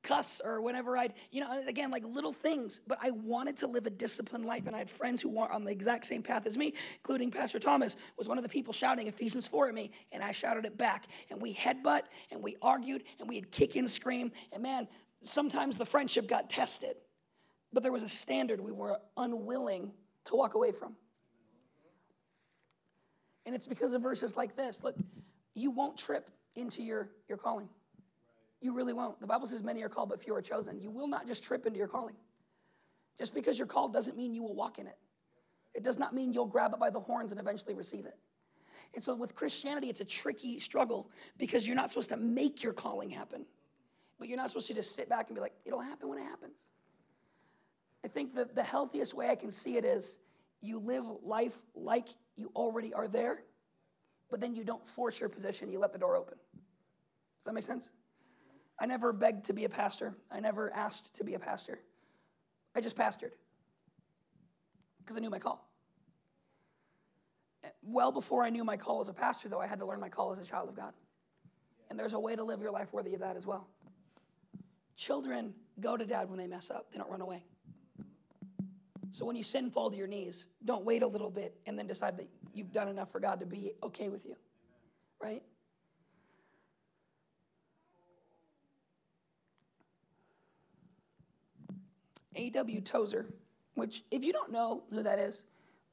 cuss 0.03 0.41
or 0.43 0.61
whenever 0.61 0.95
I'd, 0.97 1.13
you 1.31 1.41
know, 1.41 1.63
again, 1.67 1.89
like 1.89 2.03
little 2.05 2.33
things, 2.33 2.81
but 2.87 2.97
I 3.01 3.11
wanted 3.11 3.57
to 3.57 3.67
live 3.67 3.87
a 3.87 3.89
disciplined 3.89 4.45
life. 4.45 4.67
And 4.67 4.75
I 4.75 4.79
had 4.79 4.89
friends 4.89 5.21
who 5.21 5.29
were 5.29 5.51
on 5.51 5.63
the 5.63 5.71
exact 5.71 6.05
same 6.05 6.21
path 6.21 6.45
as 6.45 6.57
me, 6.57 6.73
including 6.97 7.31
Pastor 7.31 7.59
Thomas, 7.59 7.95
was 8.17 8.27
one 8.27 8.37
of 8.37 8.43
the 8.43 8.49
people 8.49 8.73
shouting 8.73 9.07
Ephesians 9.07 9.47
4 9.47 9.69
at 9.69 9.73
me, 9.73 9.91
and 10.11 10.23
I 10.23 10.31
shouted 10.31 10.65
it 10.65 10.77
back. 10.77 11.05
And 11.31 11.41
we 11.41 11.53
headbutt 11.53 12.03
and 12.31 12.43
we 12.43 12.57
argued 12.61 13.03
and 13.19 13.27
we'd 13.27 13.51
kick 13.51 13.75
and 13.75 13.89
scream. 13.89 14.31
And 14.51 14.61
man, 14.61 14.87
sometimes 15.23 15.77
the 15.77 15.85
friendship 15.85 16.27
got 16.27 16.49
tested, 16.49 16.95
but 17.71 17.81
there 17.81 17.91
was 17.91 18.03
a 18.03 18.09
standard 18.09 18.61
we 18.61 18.71
were 18.71 18.97
unwilling 19.17 19.91
to 20.25 20.35
walk 20.35 20.53
away 20.53 20.71
from. 20.71 20.95
And 23.45 23.55
it's 23.55 23.67
because 23.67 23.93
of 23.93 24.01
verses 24.01 24.37
like 24.37 24.55
this. 24.55 24.83
Look, 24.83 24.95
you 25.53 25.71
won't 25.71 25.97
trip 25.97 26.29
into 26.55 26.81
your, 26.81 27.09
your 27.27 27.37
calling. 27.37 27.67
You 28.63 28.73
really 28.73 28.93
won't. 28.93 29.19
The 29.19 29.27
Bible 29.27 29.45
says 29.45 29.61
many 29.61 29.83
are 29.83 29.89
called, 29.89 30.07
but 30.07 30.23
few 30.23 30.33
are 30.33 30.41
chosen. 30.41 30.79
You 30.79 30.89
will 30.89 31.07
not 31.07 31.27
just 31.27 31.43
trip 31.43 31.65
into 31.65 31.77
your 31.77 31.89
calling. 31.89 32.15
Just 33.19 33.35
because 33.35 33.59
you're 33.59 33.67
called 33.67 33.91
doesn't 33.91 34.15
mean 34.15 34.33
you 34.33 34.41
will 34.41 34.55
walk 34.55 34.79
in 34.79 34.87
it. 34.87 34.97
It 35.73 35.83
does 35.83 35.99
not 35.99 36.15
mean 36.15 36.31
you'll 36.31 36.45
grab 36.45 36.71
it 36.73 36.79
by 36.79 36.89
the 36.89 36.99
horns 36.99 37.31
and 37.31 37.41
eventually 37.41 37.73
receive 37.73 38.05
it. 38.05 38.17
And 38.93 39.03
so 39.03 39.15
with 39.15 39.35
Christianity, 39.35 39.89
it's 39.89 39.99
a 39.99 40.05
tricky 40.05 40.61
struggle 40.61 41.11
because 41.37 41.67
you're 41.67 41.75
not 41.75 41.89
supposed 41.89 42.09
to 42.11 42.17
make 42.17 42.63
your 42.63 42.71
calling 42.71 43.09
happen, 43.09 43.45
but 44.17 44.29
you're 44.29 44.37
not 44.37 44.47
supposed 44.47 44.67
to 44.67 44.73
just 44.73 44.95
sit 44.95 45.09
back 45.09 45.27
and 45.27 45.35
be 45.35 45.41
like, 45.41 45.53
it'll 45.65 45.81
happen 45.81 46.07
when 46.07 46.19
it 46.19 46.23
happens. 46.23 46.69
I 48.05 48.07
think 48.07 48.33
that 48.35 48.55
the 48.55 48.63
healthiest 48.63 49.13
way 49.13 49.29
I 49.29 49.35
can 49.35 49.51
see 49.51 49.75
it 49.75 49.83
is 49.83 50.19
you 50.61 50.79
live 50.79 51.03
life 51.21 51.57
like 51.75 52.07
you 52.37 52.49
already 52.55 52.93
are 52.93 53.09
there, 53.09 53.43
but 54.29 54.39
then 54.39 54.55
you 54.55 54.63
don't 54.63 54.87
force 54.87 55.19
your 55.19 55.27
position, 55.27 55.69
you 55.69 55.79
let 55.79 55.91
the 55.91 55.99
door 55.99 56.15
open. 56.15 56.37
Does 57.37 57.45
that 57.45 57.53
make 57.53 57.65
sense? 57.65 57.91
I 58.79 58.85
never 58.85 59.13
begged 59.13 59.45
to 59.45 59.53
be 59.53 59.65
a 59.65 59.69
pastor. 59.69 60.15
I 60.31 60.39
never 60.39 60.73
asked 60.73 61.15
to 61.15 61.23
be 61.23 61.35
a 61.35 61.39
pastor. 61.39 61.79
I 62.75 62.81
just 62.81 62.97
pastored 62.97 63.31
because 64.99 65.15
I 65.15 65.19
knew 65.19 65.29
my 65.29 65.39
call. 65.39 65.69
Well 67.83 68.11
before 68.11 68.43
I 68.43 68.49
knew 68.49 68.63
my 68.63 68.77
call 68.77 69.01
as 69.01 69.07
a 69.07 69.13
pastor, 69.13 69.49
though, 69.49 69.61
I 69.61 69.67
had 69.67 69.79
to 69.79 69.85
learn 69.85 69.99
my 69.99 70.09
call 70.09 70.31
as 70.31 70.39
a 70.39 70.45
child 70.45 70.69
of 70.69 70.75
God. 70.75 70.93
And 71.89 71.99
there's 71.99 72.13
a 72.13 72.19
way 72.19 72.35
to 72.35 72.43
live 72.43 72.61
your 72.61 72.71
life 72.71 72.91
worthy 72.91 73.13
of 73.13 73.19
that 73.21 73.37
as 73.37 73.45
well. 73.45 73.67
Children 74.95 75.53
go 75.79 75.97
to 75.97 76.05
dad 76.05 76.29
when 76.29 76.39
they 76.39 76.47
mess 76.47 76.69
up, 76.69 76.91
they 76.91 76.97
don't 76.97 77.09
run 77.09 77.21
away. 77.21 77.43
So 79.11 79.25
when 79.25 79.35
you 79.35 79.43
sin, 79.43 79.69
fall 79.69 79.91
to 79.91 79.95
your 79.95 80.07
knees. 80.07 80.47
Don't 80.65 80.83
wait 80.83 81.03
a 81.03 81.07
little 81.07 81.29
bit 81.29 81.55
and 81.67 81.77
then 81.77 81.85
decide 81.85 82.17
that 82.17 82.27
you've 82.53 82.71
done 82.71 82.87
enough 82.87 83.11
for 83.11 83.19
God 83.19 83.39
to 83.41 83.45
be 83.45 83.73
okay 83.83 84.09
with 84.09 84.25
you, 84.25 84.35
right? 85.21 85.43
A.W. 92.35 92.81
Tozer, 92.81 93.27
which, 93.75 94.03
if 94.11 94.23
you 94.23 94.33
don't 94.33 94.51
know 94.51 94.83
who 94.89 95.03
that 95.03 95.19
is, 95.19 95.43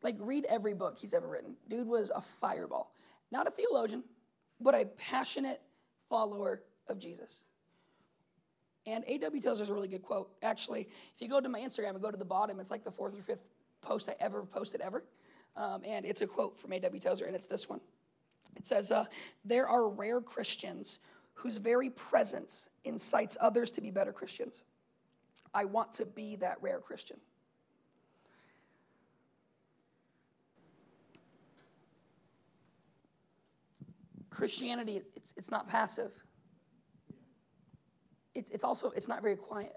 like 0.02 0.16
read 0.18 0.46
every 0.48 0.74
book 0.74 0.98
he's 0.98 1.14
ever 1.14 1.28
written. 1.28 1.54
Dude 1.68 1.86
was 1.86 2.10
a 2.14 2.20
fireball. 2.20 2.92
Not 3.30 3.46
a 3.46 3.50
theologian, 3.50 4.02
but 4.60 4.74
a 4.74 4.86
passionate 4.96 5.60
follower 6.08 6.62
of 6.88 6.98
Jesus. 6.98 7.44
And 8.86 9.04
A.W. 9.06 9.42
Tozer 9.42 9.62
is 9.62 9.68
a 9.68 9.74
really 9.74 9.88
good 9.88 10.02
quote. 10.02 10.30
Actually, 10.42 10.88
if 11.14 11.20
you 11.20 11.28
go 11.28 11.40
to 11.40 11.48
my 11.48 11.60
Instagram 11.60 11.90
and 11.90 12.00
go 12.00 12.10
to 12.10 12.16
the 12.16 12.24
bottom, 12.24 12.60
it's 12.60 12.70
like 12.70 12.82
the 12.82 12.90
fourth 12.90 13.16
or 13.16 13.22
fifth 13.22 13.44
post 13.82 14.08
I 14.08 14.14
ever 14.20 14.42
posted 14.42 14.80
ever. 14.80 15.04
Um, 15.56 15.82
and 15.84 16.06
it's 16.06 16.22
a 16.22 16.26
quote 16.26 16.58
from 16.58 16.72
A.W. 16.72 17.00
Tozer, 17.00 17.26
and 17.26 17.36
it's 17.36 17.46
this 17.46 17.68
one. 17.68 17.80
It 18.56 18.66
says, 18.66 18.90
uh, 18.90 19.04
There 19.44 19.68
are 19.68 19.88
rare 19.88 20.20
Christians 20.20 20.98
whose 21.34 21.58
very 21.58 21.90
presence 21.90 22.68
incites 22.84 23.36
others 23.40 23.70
to 23.72 23.80
be 23.80 23.90
better 23.90 24.12
Christians. 24.12 24.62
I 25.52 25.64
want 25.64 25.92
to 25.94 26.06
be 26.06 26.36
that 26.36 26.58
rare 26.60 26.78
Christian. 26.78 27.18
Christianity, 34.30 35.02
it's, 35.16 35.34
it's 35.36 35.50
not 35.50 35.68
passive. 35.68 36.12
It's, 38.34 38.50
it's 38.50 38.64
also, 38.64 38.90
it's 38.90 39.08
not 39.08 39.22
very 39.22 39.36
quiet. 39.36 39.74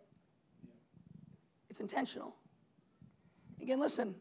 It's 1.70 1.80
intentional. 1.80 2.38
Again, 3.62 3.80
listen, 3.80 4.16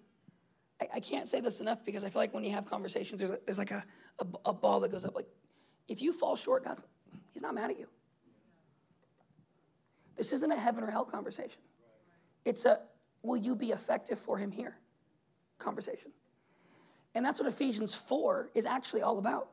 I, 0.81 0.89
I 0.95 1.01
can't 1.01 1.29
say 1.29 1.41
this 1.41 1.61
enough 1.61 1.85
because 1.85 2.03
I 2.03 2.11
feel 2.11 2.23
like 2.23 2.33
when 2.33 2.45
you 2.45 2.53
have 2.53 2.67
conversations, 2.67 3.21
there's, 3.21 3.31
a, 3.31 3.39
there's 3.45 3.59
like 3.59 3.71
a, 3.71 3.85
a, 4.19 4.27
a 4.47 4.53
ball 4.53 4.81
that 4.81 4.91
goes 4.91 5.05
up. 5.05 5.15
Like, 5.15 5.29
if 5.87 6.01
you 6.01 6.13
fall 6.13 6.35
short, 6.35 6.65
God's, 6.65 6.85
he's 7.33 7.43
not 7.43 7.55
mad 7.55 7.71
at 7.71 7.79
you. 7.79 7.89
This 10.17 10.33
isn't 10.33 10.51
a 10.51 10.59
heaven 10.59 10.85
or 10.85 10.91
hell 10.91 11.05
conversation. 11.05 11.61
It's 12.45 12.65
a, 12.65 12.81
will 13.23 13.37
you 13.37 13.55
be 13.55 13.71
effective 13.71 14.19
for 14.19 14.37
him 14.39 14.51
here 14.51 14.77
conversation. 15.63 16.11
And 17.15 17.25
that's 17.25 17.41
what 17.41 17.49
Ephesians 17.49 17.95
4 17.95 18.51
is 18.55 18.67
actually 18.67 19.03
all 19.03 19.19
about. 19.19 19.49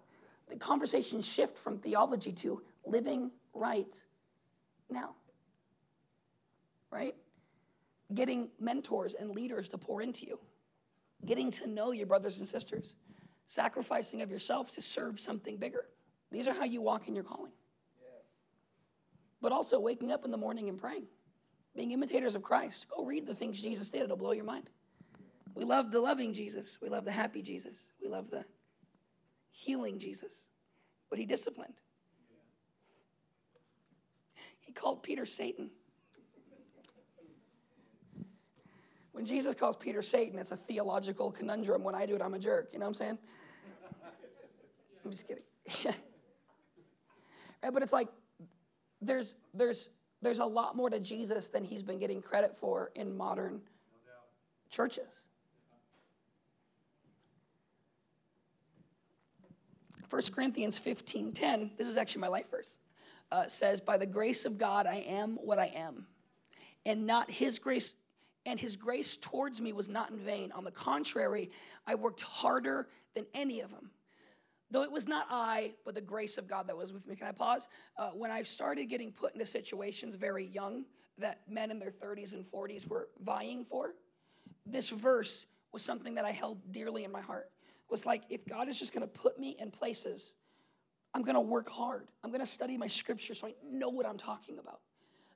The 0.49 0.55
conversation 0.55 1.21
shift 1.21 1.57
from 1.57 1.77
theology 1.77 2.31
to 2.33 2.61
living 2.85 3.31
right 3.53 4.03
now. 4.89 5.11
Right? 6.91 7.15
Getting 8.13 8.49
mentors 8.59 9.13
and 9.13 9.29
leaders 9.29 9.69
to 9.69 9.77
pour 9.77 10.01
into 10.01 10.25
you. 10.25 10.39
Getting 11.25 11.51
to 11.51 11.67
know 11.67 11.91
your 11.91 12.07
brothers 12.07 12.39
and 12.39 12.47
sisters. 12.47 12.95
Sacrificing 13.47 14.21
of 14.21 14.31
yourself 14.31 14.71
to 14.75 14.81
serve 14.81 15.19
something 15.19 15.57
bigger. 15.57 15.85
These 16.31 16.47
are 16.47 16.53
how 16.53 16.63
you 16.63 16.81
walk 16.81 17.07
in 17.07 17.15
your 17.15 17.23
calling. 17.23 17.51
But 19.41 19.51
also 19.51 19.79
waking 19.79 20.11
up 20.11 20.25
in 20.25 20.31
the 20.31 20.37
morning 20.37 20.69
and 20.69 20.77
praying. 20.77 21.05
Being 21.75 21.91
imitators 21.91 22.35
of 22.35 22.41
Christ. 22.41 22.87
Go 22.89 23.05
read 23.05 23.25
the 23.25 23.35
things 23.35 23.61
Jesus 23.61 23.89
did, 23.89 24.03
it'll 24.03 24.17
blow 24.17 24.31
your 24.31 24.45
mind. 24.45 24.69
We 25.55 25.65
love 25.65 25.91
the 25.91 25.99
loving 25.99 26.33
Jesus. 26.33 26.77
We 26.81 26.89
love 26.89 27.05
the 27.05 27.11
happy 27.11 27.41
Jesus. 27.41 27.91
We 28.01 28.07
love 28.07 28.29
the 28.29 28.45
healing 29.51 29.99
Jesus. 29.99 30.47
But 31.09 31.19
he 31.19 31.25
disciplined. 31.25 31.81
He 34.59 34.71
called 34.71 35.03
Peter 35.03 35.25
Satan. 35.25 35.71
When 39.11 39.25
Jesus 39.25 39.55
calls 39.55 39.75
Peter 39.75 40.01
Satan, 40.01 40.39
it's 40.39 40.51
a 40.51 40.55
theological 40.55 41.31
conundrum. 41.31 41.83
When 41.83 41.95
I 41.95 42.05
do 42.05 42.15
it, 42.15 42.21
I'm 42.21 42.35
a 42.35 42.39
jerk. 42.39 42.69
You 42.71 42.79
know 42.79 42.85
what 42.85 42.89
I'm 42.89 42.93
saying? 42.93 43.17
I'm 45.03 45.11
just 45.11 45.27
kidding. 45.27 45.43
right, 47.63 47.73
but 47.73 47.81
it's 47.81 47.91
like 47.91 48.07
there's 49.01 49.35
there's 49.53 49.89
there's 50.21 50.39
a 50.39 50.45
lot 50.45 50.75
more 50.75 50.89
to 50.89 50.99
Jesus 50.99 51.47
than 51.47 51.63
he's 51.63 51.83
been 51.83 51.99
getting 51.99 52.21
credit 52.21 52.57
for 52.57 52.91
in 52.95 53.15
modern 53.15 53.53
no 53.53 54.13
churches. 54.69 55.27
1 60.09 60.21
Corinthians 60.33 60.77
15 60.77 61.33
10, 61.33 61.71
this 61.77 61.87
is 61.87 61.95
actually 61.95 62.21
my 62.21 62.27
life 62.27 62.49
verse 62.49 62.77
uh, 63.31 63.47
says, 63.47 63.81
By 63.81 63.97
the 63.97 64.05
grace 64.05 64.45
of 64.45 64.57
God, 64.57 64.85
I 64.87 64.97
am 65.07 65.37
what 65.41 65.59
I 65.59 65.71
am. 65.75 66.07
And 66.85 67.05
not 67.05 67.29
his 67.29 67.59
grace, 67.59 67.95
and 68.45 68.59
his 68.59 68.75
grace 68.75 69.17
towards 69.17 69.61
me 69.61 69.73
was 69.73 69.89
not 69.89 70.11
in 70.11 70.17
vain. 70.17 70.51
On 70.53 70.63
the 70.63 70.71
contrary, 70.71 71.51
I 71.85 71.95
worked 71.95 72.21
harder 72.21 72.87
than 73.15 73.25
any 73.33 73.61
of 73.61 73.71
them. 73.71 73.91
Though 74.71 74.83
it 74.83 74.91
was 74.91 75.07
not 75.07 75.25
I, 75.29 75.73
but 75.85 75.95
the 75.95 76.01
grace 76.01 76.37
of 76.37 76.47
God 76.47 76.67
that 76.67 76.77
was 76.77 76.93
with 76.93 77.07
me. 77.07 77.15
Can 77.15 77.27
I 77.27 77.31
pause? 77.31 77.67
Uh, 77.97 78.09
when 78.09 78.29
I 78.29 78.43
started 78.43 78.85
getting 78.85 79.11
put 79.11 79.33
into 79.33 79.45
situations 79.45 80.15
very 80.15 80.45
young 80.45 80.85
that 81.17 81.41
men 81.49 81.71
in 81.71 81.79
their 81.79 81.91
30s 81.91 82.33
and 82.33 82.45
40s 82.45 82.87
were 82.87 83.09
vying 83.23 83.65
for, 83.65 83.95
this 84.65 84.89
verse 84.89 85.45
was 85.73 85.81
something 85.81 86.15
that 86.15 86.25
I 86.25 86.31
held 86.31 86.71
dearly 86.71 87.03
in 87.03 87.11
my 87.11 87.21
heart. 87.21 87.49
It 87.67 87.91
was 87.91 88.05
like, 88.05 88.23
if 88.29 88.45
God 88.45 88.69
is 88.69 88.77
just 88.77 88.93
gonna 88.93 89.07
put 89.07 89.39
me 89.39 89.55
in 89.59 89.71
places 89.71 90.35
I'm 91.13 91.23
gonna 91.23 91.41
work 91.41 91.69
hard. 91.69 92.07
I'm 92.23 92.31
gonna 92.31 92.45
study 92.45 92.77
my 92.77 92.87
scripture 92.87 93.33
so 93.33 93.47
I 93.47 93.53
know 93.63 93.89
what 93.89 94.05
I'm 94.05 94.17
talking 94.17 94.59
about. 94.59 94.79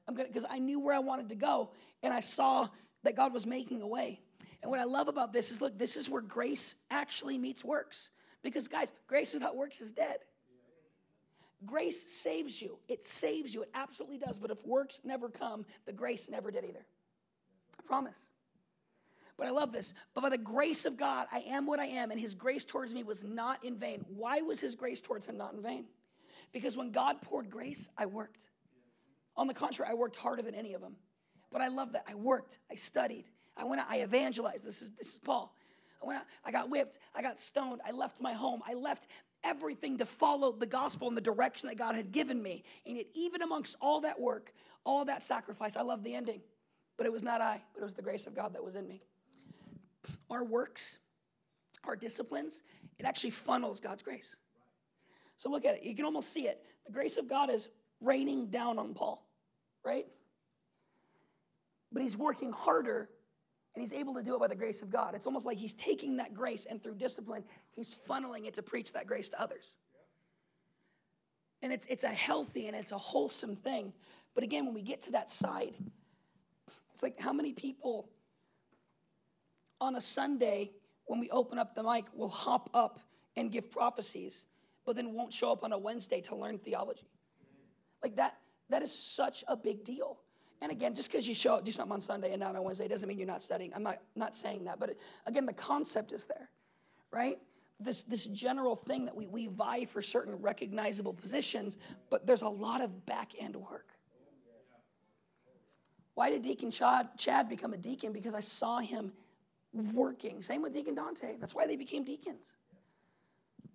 I'm 0.07 0.15
gonna, 0.15 0.27
because 0.27 0.45
I 0.49 0.59
knew 0.59 0.79
where 0.79 0.93
I 0.93 0.99
wanted 0.99 1.29
to 1.29 1.35
go 1.35 1.71
and 2.03 2.13
I 2.13 2.19
saw 2.19 2.67
that 3.03 3.15
God 3.15 3.33
was 3.33 3.45
making 3.45 3.81
a 3.81 3.87
way. 3.87 4.21
And 4.61 4.69
what 4.69 4.79
I 4.79 4.85
love 4.85 5.07
about 5.07 5.33
this 5.33 5.51
is 5.51 5.61
look, 5.61 5.77
this 5.77 5.95
is 5.95 6.09
where 6.09 6.21
grace 6.21 6.75
actually 6.91 7.37
meets 7.37 7.63
works. 7.63 8.09
Because, 8.43 8.67
guys, 8.67 8.93
grace 9.07 9.33
without 9.33 9.55
works 9.55 9.81
is 9.81 9.91
dead. 9.91 10.17
Grace 11.65 12.11
saves 12.11 12.61
you. 12.61 12.77
It 12.89 13.05
saves 13.05 13.53
you. 13.53 13.63
It 13.63 13.69
absolutely 13.73 14.17
does. 14.17 14.37
But 14.37 14.51
if 14.51 14.63
works 14.65 14.99
never 15.03 15.29
come, 15.29 15.65
the 15.85 15.93
grace 15.93 16.29
never 16.29 16.51
did 16.51 16.65
either. 16.65 16.85
I 17.79 17.83
promise. 17.87 18.29
But 19.37 19.47
I 19.47 19.49
love 19.49 19.71
this. 19.71 19.93
But 20.13 20.21
by 20.21 20.29
the 20.29 20.37
grace 20.37 20.85
of 20.85 20.97
God, 20.97 21.27
I 21.31 21.39
am 21.39 21.65
what 21.65 21.79
I 21.79 21.85
am, 21.85 22.11
and 22.11 22.19
his 22.19 22.35
grace 22.35 22.65
towards 22.65 22.93
me 22.93 23.03
was 23.03 23.23
not 23.23 23.63
in 23.63 23.77
vain. 23.77 24.05
Why 24.09 24.41
was 24.41 24.59
his 24.59 24.75
grace 24.75 25.01
towards 25.01 25.25
him 25.25 25.37
not 25.37 25.53
in 25.53 25.61
vain? 25.61 25.85
Because 26.51 26.77
when 26.77 26.91
God 26.91 27.21
poured 27.21 27.49
grace, 27.49 27.89
I 27.97 28.05
worked. 28.05 28.49
On 29.35 29.47
the 29.47 29.53
contrary, 29.53 29.89
I 29.89 29.95
worked 29.95 30.15
harder 30.15 30.43
than 30.43 30.53
any 30.53 30.73
of 30.73 30.81
them. 30.81 30.95
But 31.51 31.61
I 31.61 31.69
love 31.69 31.93
that. 31.93 32.03
I 32.07 32.15
worked, 32.15 32.59
I 32.71 32.75
studied, 32.75 33.25
I 33.57 33.63
went 33.63 33.81
out, 33.81 33.87
I 33.89 34.03
evangelized. 34.03 34.65
This 34.65 34.81
is, 34.81 34.89
this 34.97 35.13
is 35.13 35.19
Paul. 35.19 35.55
I 36.03 36.07
went 36.07 36.19
out, 36.19 36.25
I 36.43 36.51
got 36.51 36.69
whipped, 36.69 36.99
I 37.15 37.21
got 37.21 37.39
stoned, 37.39 37.81
I 37.87 37.91
left 37.91 38.19
my 38.21 38.33
home, 38.33 38.61
I 38.67 38.73
left 38.73 39.07
everything 39.43 39.97
to 39.97 40.05
follow 40.05 40.51
the 40.51 40.65
gospel 40.65 41.07
in 41.07 41.15
the 41.15 41.21
direction 41.21 41.69
that 41.69 41.77
God 41.77 41.95
had 41.95 42.11
given 42.11 42.41
me. 42.41 42.63
And 42.85 42.97
yet, 42.97 43.07
even 43.13 43.41
amongst 43.41 43.77
all 43.81 44.01
that 44.01 44.19
work, 44.19 44.53
all 44.85 45.05
that 45.05 45.23
sacrifice, 45.23 45.75
I 45.75 45.81
love 45.81 46.03
the 46.03 46.15
ending. 46.15 46.41
But 46.97 47.05
it 47.05 47.11
was 47.11 47.23
not 47.23 47.41
I, 47.41 47.61
but 47.73 47.81
it 47.81 47.83
was 47.83 47.93
the 47.93 48.01
grace 48.01 48.27
of 48.27 48.35
God 48.35 48.53
that 48.53 48.63
was 48.63 48.75
in 48.75 48.87
me 48.87 49.01
our 50.29 50.43
works, 50.43 50.97
our 51.85 51.95
disciplines, 51.95 52.63
it 52.97 53.05
actually 53.05 53.29
funnels 53.29 53.79
God's 53.79 54.01
grace. 54.01 54.35
So 55.37 55.49
look 55.49 55.65
at 55.65 55.75
it. 55.75 55.83
You 55.83 55.95
can 55.95 56.05
almost 56.05 56.33
see 56.33 56.47
it. 56.47 56.63
The 56.85 56.91
grace 56.91 57.17
of 57.17 57.27
God 57.27 57.49
is 57.49 57.69
raining 58.01 58.47
down 58.47 58.79
on 58.79 58.93
Paul, 58.93 59.25
right? 59.83 60.07
But 61.91 62.01
he's 62.01 62.17
working 62.17 62.51
harder 62.51 63.09
and 63.75 63.81
he's 63.81 63.93
able 63.93 64.13
to 64.13 64.21
do 64.21 64.35
it 64.35 64.39
by 64.39 64.47
the 64.47 64.55
grace 64.55 64.81
of 64.81 64.89
God. 64.89 65.15
It's 65.15 65.25
almost 65.25 65.45
like 65.45 65.57
he's 65.57 65.73
taking 65.73 66.17
that 66.17 66.33
grace 66.33 66.65
and 66.69 66.81
through 66.81 66.95
discipline, 66.95 67.43
he's 67.71 67.95
funneling 68.07 68.45
it 68.45 68.53
to 68.55 68.63
preach 68.63 68.93
that 68.93 69.07
grace 69.07 69.29
to 69.29 69.41
others. 69.41 69.77
And 71.61 71.71
it's, 71.73 71.87
it's 71.87 72.03
a 72.03 72.09
healthy 72.09 72.67
and 72.67 72.75
it's 72.75 72.91
a 72.91 72.97
wholesome 72.97 73.55
thing. 73.55 73.93
But 74.35 74.43
again, 74.43 74.65
when 74.65 74.75
we 74.75 74.81
get 74.81 75.01
to 75.03 75.11
that 75.11 75.29
side, 75.29 75.73
it's 76.93 77.01
like 77.01 77.19
how 77.19 77.33
many 77.33 77.53
people 77.53 78.09
on 79.81 79.95
a 79.95 80.01
Sunday, 80.01 80.71
when 81.05 81.19
we 81.19 81.29
open 81.31 81.57
up 81.57 81.73
the 81.73 81.83
mic, 81.83 82.05
will 82.13 82.29
hop 82.29 82.69
up 82.73 82.99
and 83.35 83.51
give 83.51 83.71
prophecies, 83.71 84.45
but 84.85 84.95
then 84.95 85.13
won't 85.13 85.33
show 85.33 85.51
up 85.51 85.63
on 85.63 85.71
a 85.71 85.77
Wednesday 85.77 86.21
to 86.21 86.35
learn 86.35 86.59
theology. 86.59 87.07
Like 88.03 88.17
that, 88.17 88.37
that 88.69 88.83
is 88.83 88.93
such 88.93 89.43
a 89.47 89.57
big 89.57 89.83
deal. 89.83 90.19
And 90.63 90.71
again, 90.71 90.95
just 90.95 91.11
because 91.11 91.27
you 91.27 91.35
show 91.35 91.59
do 91.59 91.73
something 91.73 91.91
on 91.91 91.99
Sunday 91.99 92.31
and 92.31 92.39
not 92.39 92.55
on 92.55 92.63
Wednesday 92.63 92.87
doesn't 92.87 93.07
mean 93.07 93.17
you're 93.17 93.27
not 93.27 93.43
studying. 93.43 93.73
I'm 93.75 93.83
not, 93.83 93.99
not 94.15 94.33
saying 94.33 94.63
that. 94.63 94.79
But 94.79 94.91
it, 94.91 95.01
again, 95.25 95.45
the 95.45 95.51
concept 95.51 96.13
is 96.13 96.25
there, 96.25 96.49
right? 97.11 97.37
This, 97.81 98.03
this 98.03 98.25
general 98.27 98.77
thing 98.77 99.03
that 99.03 99.13
we, 99.13 99.27
we 99.27 99.47
vie 99.47 99.83
for 99.83 100.01
certain 100.01 100.35
recognizable 100.35 101.13
positions, 101.13 101.77
but 102.09 102.25
there's 102.25 102.43
a 102.43 102.47
lot 102.49 102.79
of 102.79 103.05
back 103.05 103.31
end 103.37 103.57
work. 103.57 103.87
Why 106.13 106.29
did 106.29 106.43
Deacon 106.43 106.71
Chad, 106.71 107.09
Chad 107.17 107.49
become 107.49 107.73
a 107.73 107.77
deacon? 107.77 108.13
Because 108.13 108.33
I 108.33 108.39
saw 108.39 108.79
him 108.79 109.11
working. 109.73 110.41
Same 110.41 110.61
with 110.61 110.71
Deacon 110.71 110.95
Dante. 110.95 111.35
That's 111.41 111.53
why 111.53 111.67
they 111.67 111.75
became 111.75 112.05
deacons. 112.05 112.53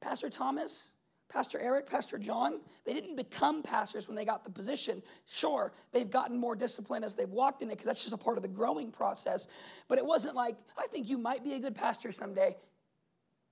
Pastor 0.00 0.30
Thomas, 0.30 0.94
Pastor 1.28 1.60
Eric, 1.60 1.86
Pastor 1.86 2.16
John, 2.16 2.60
they 2.86 2.94
didn't 2.94 3.16
become 3.16 3.62
pastors 3.62 4.08
when 4.08 4.16
they 4.16 4.24
got 4.24 4.44
the 4.44 4.50
position. 4.50 5.02
Sure, 5.26 5.72
they've 5.92 6.10
gotten 6.10 6.38
more 6.38 6.56
discipline 6.56 7.04
as 7.04 7.14
they've 7.14 7.28
walked 7.28 7.60
in 7.60 7.68
it 7.68 7.72
because 7.72 7.86
that's 7.86 8.02
just 8.02 8.14
a 8.14 8.18
part 8.18 8.38
of 8.38 8.42
the 8.42 8.48
growing 8.48 8.90
process. 8.90 9.46
But 9.88 9.98
it 9.98 10.06
wasn't 10.06 10.34
like, 10.34 10.56
I 10.78 10.86
think 10.86 11.08
you 11.08 11.18
might 11.18 11.44
be 11.44 11.52
a 11.52 11.58
good 11.58 11.74
pastor 11.74 12.12
someday. 12.12 12.56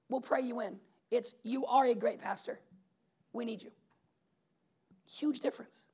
We'll 0.09 0.23
pray 0.23 0.41
you 0.41 0.61
in. 0.61 0.79
It's, 1.11 1.35
you 1.43 1.67
are 1.67 1.85
a 1.85 1.95
great 1.95 2.19
pastor. 2.19 2.59
We 3.33 3.45
need 3.45 3.63
you. 3.63 3.71
Huge 5.05 5.41
difference. 5.41 5.85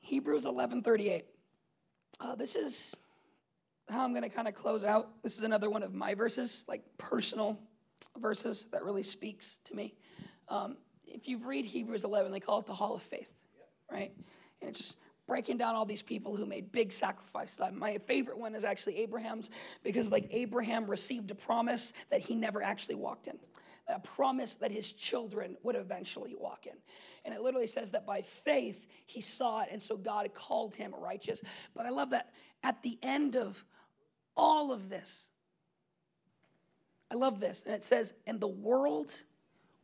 Hebrews 0.00 0.44
11:38. 0.44 1.22
Uh, 2.20 2.34
this 2.34 2.54
is 2.54 2.94
how 3.88 4.04
I'm 4.04 4.12
going 4.12 4.22
to 4.22 4.28
kind 4.28 4.46
of 4.46 4.54
close 4.54 4.84
out. 4.84 5.22
This 5.22 5.38
is 5.38 5.44
another 5.44 5.70
one 5.70 5.82
of 5.82 5.94
my 5.94 6.14
verses, 6.14 6.64
like 6.68 6.82
personal 6.98 7.58
verses 8.18 8.66
that 8.72 8.84
really 8.84 9.02
speaks 9.02 9.58
to 9.64 9.74
me. 9.74 9.94
Um, 10.48 10.76
if 11.06 11.28
you've 11.28 11.46
read 11.46 11.64
Hebrews 11.64 12.04
11, 12.04 12.32
they 12.32 12.40
call 12.40 12.60
it 12.60 12.66
the 12.66 12.74
Hall 12.74 12.94
of 12.94 13.02
Faith, 13.02 13.30
right? 13.90 14.12
And 14.60 14.70
it's 14.70 14.78
just 14.78 14.98
breaking 15.26 15.56
down 15.56 15.74
all 15.74 15.84
these 15.84 16.02
people 16.02 16.36
who 16.36 16.46
made 16.46 16.72
big 16.72 16.92
sacrifices. 16.92 17.60
My 17.72 17.98
favorite 17.98 18.38
one 18.38 18.54
is 18.54 18.64
actually 18.64 18.98
Abraham's 18.98 19.50
because, 19.82 20.10
like, 20.10 20.28
Abraham 20.30 20.86
received 20.86 21.30
a 21.30 21.34
promise 21.34 21.92
that 22.10 22.20
he 22.20 22.34
never 22.34 22.62
actually 22.62 22.96
walked 22.96 23.28
in, 23.28 23.38
a 23.88 24.00
promise 24.00 24.56
that 24.56 24.70
his 24.72 24.92
children 24.92 25.56
would 25.62 25.76
eventually 25.76 26.34
walk 26.34 26.66
in. 26.66 26.74
And 27.24 27.34
it 27.34 27.40
literally 27.40 27.66
says 27.66 27.92
that 27.92 28.04
by 28.04 28.22
faith 28.22 28.86
he 29.06 29.20
saw 29.20 29.62
it, 29.62 29.68
and 29.70 29.80
so 29.80 29.96
God 29.96 30.32
called 30.34 30.74
him 30.74 30.94
righteous. 30.98 31.42
But 31.74 31.86
I 31.86 31.90
love 31.90 32.10
that 32.10 32.32
at 32.62 32.82
the 32.82 32.98
end 33.02 33.36
of 33.36 33.64
all 34.36 34.72
of 34.72 34.88
this, 34.88 35.28
I 37.12 37.14
love 37.14 37.40
this. 37.40 37.64
And 37.64 37.74
it 37.74 37.84
says, 37.84 38.14
and 38.26 38.40
the 38.40 38.48
world 38.48 39.12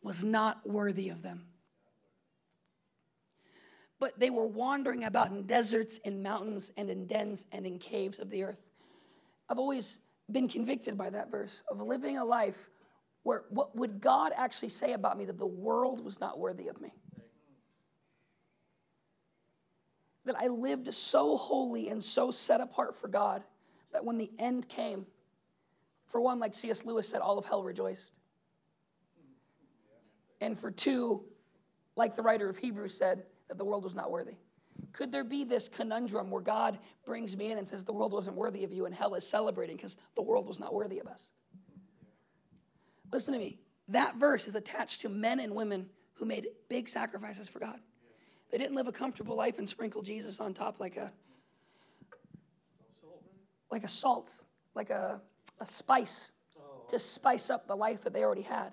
was 0.02 0.24
not 0.24 0.66
worthy 0.66 1.10
of 1.10 1.22
them. 1.22 1.44
But 4.00 4.18
they 4.18 4.30
were 4.30 4.46
wandering 4.46 5.04
about 5.04 5.30
in 5.30 5.42
deserts, 5.42 5.98
in 5.98 6.22
mountains, 6.22 6.72
and 6.78 6.88
in 6.88 7.06
dens 7.06 7.44
and 7.52 7.66
in 7.66 7.78
caves 7.78 8.18
of 8.18 8.30
the 8.30 8.44
earth. 8.44 8.62
I've 9.48 9.58
always 9.58 9.98
been 10.30 10.48
convicted 10.48 10.96
by 10.96 11.10
that 11.10 11.30
verse 11.30 11.62
of 11.70 11.82
living 11.82 12.16
a 12.16 12.24
life 12.24 12.70
where 13.24 13.44
what 13.50 13.76
would 13.76 14.00
God 14.00 14.32
actually 14.34 14.70
say 14.70 14.94
about 14.94 15.18
me 15.18 15.26
that 15.26 15.38
the 15.38 15.46
world 15.46 16.02
was 16.02 16.20
not 16.20 16.38
worthy 16.38 16.68
of 16.68 16.80
me? 16.80 16.94
That 20.24 20.36
I 20.40 20.46
lived 20.46 20.94
so 20.94 21.36
holy 21.36 21.88
and 21.90 22.02
so 22.02 22.30
set 22.30 22.62
apart 22.62 22.96
for 22.96 23.08
God 23.08 23.42
that 23.92 24.04
when 24.04 24.16
the 24.16 24.30
end 24.38 24.68
came, 24.68 25.06
for 26.08 26.20
one, 26.20 26.38
like 26.38 26.54
C.S. 26.54 26.84
Lewis 26.84 27.08
said, 27.08 27.20
all 27.20 27.38
of 27.38 27.44
hell 27.44 27.62
rejoiced. 27.62 28.18
And 30.40 30.58
for 30.58 30.70
two, 30.70 31.24
like 31.96 32.14
the 32.14 32.22
writer 32.22 32.48
of 32.48 32.56
Hebrews 32.56 32.96
said, 32.96 33.24
that 33.48 33.58
the 33.58 33.64
world 33.64 33.84
was 33.84 33.94
not 33.94 34.10
worthy. 34.10 34.36
Could 34.92 35.10
there 35.10 35.24
be 35.24 35.44
this 35.44 35.68
conundrum 35.68 36.30
where 36.30 36.42
God 36.42 36.78
brings 37.04 37.36
me 37.36 37.50
in 37.50 37.58
and 37.58 37.66
says, 37.66 37.82
The 37.82 37.92
world 37.92 38.12
wasn't 38.12 38.36
worthy 38.36 38.64
of 38.64 38.72
you, 38.72 38.86
and 38.86 38.94
hell 38.94 39.14
is 39.14 39.26
celebrating 39.26 39.76
because 39.76 39.96
the 40.14 40.22
world 40.22 40.46
was 40.46 40.60
not 40.60 40.72
worthy 40.72 40.98
of 41.00 41.06
us? 41.06 41.30
Listen 43.12 43.34
to 43.34 43.40
me. 43.40 43.58
That 43.88 44.16
verse 44.16 44.46
is 44.46 44.54
attached 44.54 45.00
to 45.00 45.08
men 45.08 45.40
and 45.40 45.54
women 45.54 45.88
who 46.14 46.26
made 46.26 46.46
big 46.68 46.88
sacrifices 46.88 47.48
for 47.48 47.58
God. 47.58 47.80
They 48.50 48.58
didn't 48.58 48.76
live 48.76 48.86
a 48.86 48.92
comfortable 48.92 49.34
life 49.34 49.58
and 49.58 49.68
sprinkle 49.68 50.02
Jesus 50.02 50.40
on 50.40 50.54
top 50.54 50.78
like 50.78 50.96
a 50.96 51.12
like 53.70 53.84
a 53.84 53.88
salt, 53.88 54.44
like 54.74 54.90
a, 54.90 55.20
a 55.60 55.66
spice 55.66 56.32
to 56.88 56.98
spice 56.98 57.50
up 57.50 57.66
the 57.66 57.76
life 57.76 58.02
that 58.02 58.12
they 58.12 58.24
already 58.24 58.42
had. 58.42 58.72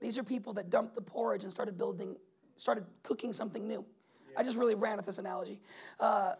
These 0.00 0.18
are 0.18 0.22
people 0.22 0.52
that 0.54 0.70
dumped 0.70 0.94
the 0.94 1.00
porridge 1.00 1.42
and 1.42 1.52
started 1.52 1.76
building, 1.76 2.16
started 2.56 2.84
cooking 3.02 3.32
something 3.32 3.66
new. 3.66 3.84
I 4.36 4.44
just 4.44 4.56
really 4.56 4.76
ran 4.76 4.96
with 4.96 5.06
this 5.06 5.18
analogy. 5.18 5.60
Uh, 5.98 6.34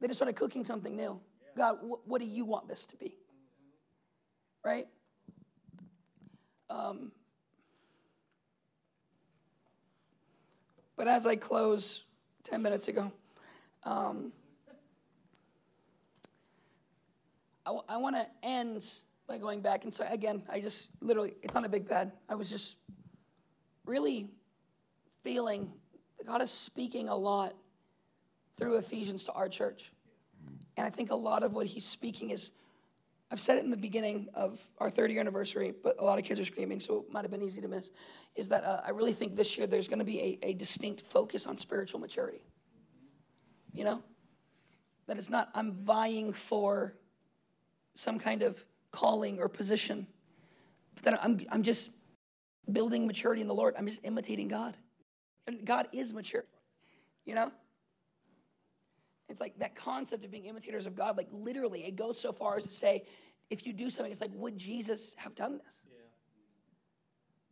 they 0.00 0.08
just 0.08 0.18
started 0.18 0.34
cooking 0.34 0.64
something 0.64 0.96
new. 0.96 1.20
God, 1.56 1.76
wh- 1.76 2.08
what 2.08 2.20
do 2.20 2.26
you 2.26 2.44
want 2.44 2.68
this 2.68 2.84
to 2.86 2.96
be? 2.96 3.16
Right? 4.64 4.86
Um, 6.68 7.12
but 10.96 11.06
as 11.06 11.26
I 11.26 11.36
close 11.36 12.04
10 12.42 12.60
minutes 12.60 12.88
ago, 12.88 13.12
um, 13.84 14.32
I, 17.66 17.70
w- 17.70 17.84
I 17.88 17.96
want 17.96 18.16
to 18.16 18.26
end 18.42 18.86
by 19.26 19.38
going 19.38 19.60
back. 19.60 19.84
And 19.84 19.92
so, 19.92 20.06
again, 20.08 20.42
I 20.50 20.60
just 20.60 20.90
literally, 21.00 21.34
it's 21.42 21.54
on 21.54 21.64
a 21.64 21.68
big 21.68 21.88
pad. 21.88 22.12
I 22.28 22.34
was 22.34 22.50
just 22.50 22.76
really 23.86 24.28
feeling 25.22 25.72
God 26.26 26.42
is 26.42 26.50
speaking 26.50 27.08
a 27.08 27.16
lot 27.16 27.54
through 28.56 28.76
Ephesians 28.76 29.24
to 29.24 29.32
our 29.32 29.48
church. 29.48 29.92
And 30.76 30.86
I 30.86 30.90
think 30.90 31.10
a 31.10 31.16
lot 31.16 31.42
of 31.42 31.54
what 31.54 31.66
he's 31.66 31.84
speaking 31.84 32.30
is, 32.30 32.50
I've 33.30 33.40
said 33.40 33.58
it 33.58 33.64
in 33.64 33.70
the 33.70 33.76
beginning 33.76 34.28
of 34.34 34.60
our 34.78 34.90
30 34.90 35.14
year 35.14 35.20
anniversary, 35.20 35.74
but 35.82 35.96
a 35.98 36.04
lot 36.04 36.18
of 36.18 36.24
kids 36.24 36.38
are 36.38 36.44
screaming, 36.44 36.80
so 36.80 37.04
it 37.06 37.12
might 37.12 37.22
have 37.22 37.30
been 37.30 37.42
easy 37.42 37.60
to 37.60 37.68
miss. 37.68 37.90
Is 38.36 38.48
that 38.50 38.64
uh, 38.64 38.80
I 38.84 38.90
really 38.90 39.12
think 39.12 39.36
this 39.36 39.56
year 39.58 39.66
there's 39.66 39.88
going 39.88 39.98
to 39.98 40.04
be 40.04 40.38
a, 40.42 40.48
a 40.48 40.54
distinct 40.54 41.00
focus 41.00 41.46
on 41.46 41.58
spiritual 41.58 42.00
maturity. 42.00 42.42
You 43.72 43.84
know? 43.84 44.02
That 45.06 45.18
it's 45.18 45.30
not, 45.30 45.50
I'm 45.54 45.72
vying 45.72 46.32
for 46.32 46.94
some 47.94 48.18
kind 48.18 48.42
of 48.42 48.64
calling 48.90 49.40
or 49.40 49.48
position. 49.48 50.06
But 50.94 51.04
then 51.04 51.18
I'm, 51.20 51.40
I'm 51.50 51.62
just 51.62 51.90
building 52.70 53.06
maturity 53.06 53.42
in 53.42 53.48
the 53.48 53.54
Lord. 53.54 53.74
I'm 53.76 53.86
just 53.86 54.04
imitating 54.04 54.48
God. 54.48 54.76
And 55.46 55.64
God 55.64 55.88
is 55.92 56.14
mature, 56.14 56.44
you 57.24 57.34
know? 57.34 57.50
It's 59.28 59.40
like 59.40 59.58
that 59.58 59.74
concept 59.74 60.24
of 60.24 60.30
being 60.30 60.46
imitators 60.46 60.86
of 60.86 60.94
God, 60.94 61.16
like 61.16 61.28
literally, 61.32 61.84
it 61.84 61.96
goes 61.96 62.18
so 62.18 62.32
far 62.32 62.56
as 62.56 62.64
to 62.64 62.72
say, 62.72 63.04
if 63.50 63.66
you 63.66 63.72
do 63.72 63.90
something, 63.90 64.10
it's 64.10 64.20
like, 64.20 64.30
would 64.34 64.56
Jesus 64.56 65.14
have 65.18 65.34
done 65.34 65.60
this? 65.64 65.86
Yeah. 65.90 66.00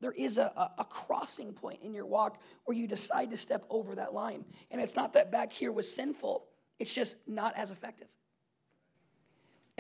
There 0.01 0.13
is 0.13 0.39
a, 0.39 0.53
a, 0.57 0.71
a 0.79 0.85
crossing 0.85 1.53
point 1.53 1.81
in 1.83 1.95
your 1.95 2.07
walk 2.07 2.41
where 2.65 2.77
you 2.77 2.87
decide 2.87 3.31
to 3.31 3.37
step 3.37 3.65
over 3.71 3.95
that 3.95 4.13
line. 4.13 4.45
And 4.71 4.81
it's 4.81 4.97
not 4.97 5.13
that 5.15 5.31
back 5.31 5.53
here 5.53 5.73
was 5.73 5.93
sinful, 5.93 6.45
it's 6.79 6.95
just 6.95 7.17
not 7.27 7.55
as 7.57 7.71
effective. 7.71 8.09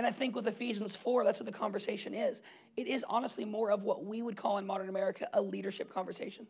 And 0.02 0.08
I 0.08 0.10
think 0.10 0.34
with 0.34 0.48
Ephesians 0.48 0.96
4, 0.96 1.22
that's 1.22 1.38
what 1.38 1.46
the 1.46 1.56
conversation 1.56 2.12
is. 2.12 2.42
It 2.76 2.88
is 2.88 3.04
honestly 3.08 3.44
more 3.44 3.70
of 3.70 3.84
what 3.84 4.04
we 4.04 4.20
would 4.20 4.36
call 4.36 4.58
in 4.58 4.66
modern 4.66 4.88
America 4.88 5.28
a 5.32 5.40
leadership 5.40 5.94
conversation. 5.94 6.48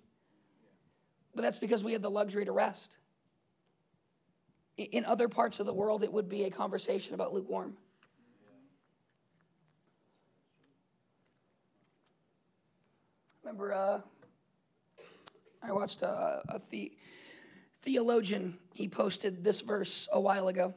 But 1.34 1.42
that's 1.42 1.58
because 1.58 1.84
we 1.84 1.92
have 1.92 2.00
the 2.00 2.10
luxury 2.10 2.46
to 2.46 2.52
rest. 2.52 2.96
In 4.78 5.04
other 5.04 5.28
parts 5.28 5.60
of 5.60 5.66
the 5.66 5.74
world, 5.74 6.02
it 6.02 6.10
would 6.10 6.30
be 6.30 6.44
a 6.44 6.50
conversation 6.50 7.12
about 7.12 7.34
lukewarm. 7.34 7.76
Remember, 13.44 13.74
uh, 13.74 14.00
I 15.62 15.72
watched 15.72 16.00
a, 16.00 16.40
a 16.48 16.58
the, 16.70 16.90
theologian, 17.82 18.56
he 18.72 18.88
posted 18.88 19.44
this 19.44 19.60
verse 19.60 20.08
a 20.10 20.18
while 20.18 20.48
ago. 20.48 20.72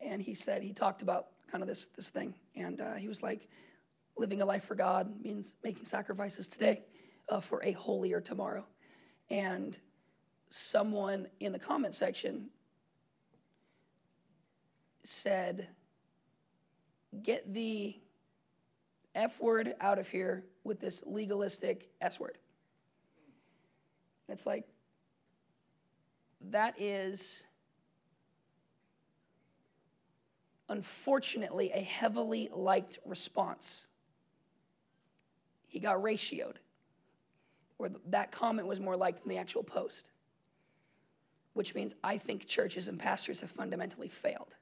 And 0.00 0.20
he 0.20 0.34
said, 0.34 0.64
he 0.64 0.72
talked 0.72 1.02
about 1.02 1.28
kind 1.50 1.62
of 1.62 1.68
this 1.68 1.86
this 1.96 2.08
thing. 2.08 2.34
And 2.54 2.80
uh, 2.80 2.94
he 2.94 3.08
was 3.08 3.22
like, 3.22 3.48
living 4.16 4.42
a 4.42 4.44
life 4.44 4.64
for 4.64 4.74
God 4.74 5.12
means 5.22 5.54
making 5.64 5.86
sacrifices 5.86 6.46
today 6.46 6.82
uh, 7.28 7.40
for 7.40 7.62
a 7.64 7.72
holier 7.72 8.20
tomorrow. 8.20 8.64
And 9.30 9.78
someone 10.50 11.28
in 11.40 11.52
the 11.52 11.58
comment 11.58 11.94
section 11.94 12.50
said, 15.04 15.68
"Get 17.22 17.52
the 17.52 17.96
F 19.14 19.40
word 19.40 19.74
out 19.80 19.98
of 19.98 20.08
here 20.08 20.44
with 20.64 20.80
this 20.80 21.02
legalistic 21.06 21.88
S 22.00 22.20
word." 22.20 22.38
It's 24.28 24.46
like 24.46 24.68
that 26.50 26.80
is 26.80 27.44
unfortunately, 30.70 31.72
a 31.74 31.80
heavily 31.80 32.48
liked 32.52 33.00
response. 33.04 33.88
He 35.66 35.80
got 35.80 35.98
ratioed, 35.98 36.56
where 37.76 37.90
that 38.06 38.32
comment 38.32 38.66
was 38.66 38.80
more 38.80 38.96
liked 38.96 39.22
than 39.22 39.28
the 39.28 39.38
actual 39.38 39.64
post, 39.64 40.12
which 41.52 41.74
means 41.74 41.94
I 42.02 42.16
think 42.16 42.46
churches 42.46 42.88
and 42.88 42.98
pastors 42.98 43.40
have 43.40 43.50
fundamentally 43.50 44.08
failed 44.08 44.56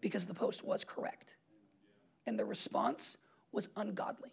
because 0.00 0.26
the 0.26 0.34
post 0.34 0.64
was 0.64 0.82
correct 0.82 1.36
and 2.26 2.38
the 2.38 2.44
response 2.44 3.18
was 3.52 3.68
ungodly. 3.76 4.30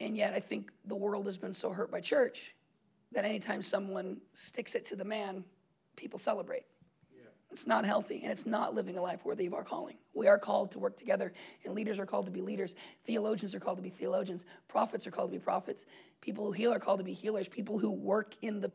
And 0.00 0.16
yet, 0.16 0.32
I 0.32 0.38
think 0.38 0.70
the 0.84 0.94
world 0.94 1.26
has 1.26 1.36
been 1.36 1.52
so 1.52 1.70
hurt 1.70 1.90
by 1.90 2.00
church 2.00 2.54
that 3.10 3.24
anytime 3.24 3.62
someone 3.62 4.20
sticks 4.32 4.76
it 4.76 4.84
to 4.86 4.96
the 4.96 5.04
man, 5.04 5.44
people 5.96 6.20
celebrate. 6.20 6.64
It's 7.50 7.66
not 7.66 7.84
healthy, 7.86 8.20
and 8.22 8.30
it's 8.30 8.44
not 8.44 8.74
living 8.74 8.98
a 8.98 9.02
life 9.02 9.24
worthy 9.24 9.46
of 9.46 9.54
our 9.54 9.64
calling. 9.64 9.96
We 10.12 10.26
are 10.26 10.38
called 10.38 10.72
to 10.72 10.78
work 10.78 10.96
together, 10.96 11.32
and 11.64 11.74
leaders 11.74 11.98
are 11.98 12.04
called 12.04 12.26
to 12.26 12.32
be 12.32 12.42
leaders. 12.42 12.74
Theologians 13.06 13.54
are 13.54 13.60
called 13.60 13.78
to 13.78 13.82
be 13.82 13.88
theologians. 13.88 14.44
Prophets 14.68 15.06
are 15.06 15.10
called 15.10 15.30
to 15.32 15.38
be 15.38 15.42
prophets. 15.42 15.86
People 16.20 16.44
who 16.44 16.52
heal 16.52 16.72
are 16.72 16.78
called 16.78 16.98
to 16.98 17.04
be 17.04 17.14
healers. 17.14 17.48
People 17.48 17.78
who 17.78 17.90
work 17.90 18.34
in 18.42 18.60
the 18.60 18.70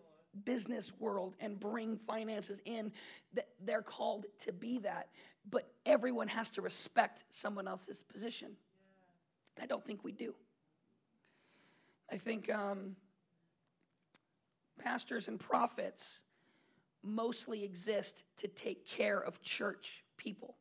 business 0.45 0.91
world 0.99 1.35
and 1.39 1.59
bring 1.59 1.97
finances 1.97 2.61
in, 2.65 2.91
they're 3.63 3.83
called 3.83 4.25
to 4.39 4.51
be 4.51 4.79
that. 4.79 5.09
But 5.49 5.67
everyone 5.85 6.27
has 6.29 6.49
to 6.51 6.61
respect 6.61 7.25
someone 7.29 7.67
else's 7.67 8.01
position. 8.01 8.55
I 9.61 9.67
don't 9.67 9.85
think 9.85 10.03
we 10.03 10.11
do. 10.11 10.33
I 12.11 12.17
think 12.17 12.51
um, 12.51 12.95
pastors 14.79 15.27
and 15.27 15.39
prophets 15.39 16.21
mostly 17.03 17.63
exist 17.63 18.23
to 18.37 18.47
take 18.47 18.87
care 18.87 19.19
of 19.19 19.41
church 19.41 20.03
people. 20.17 20.55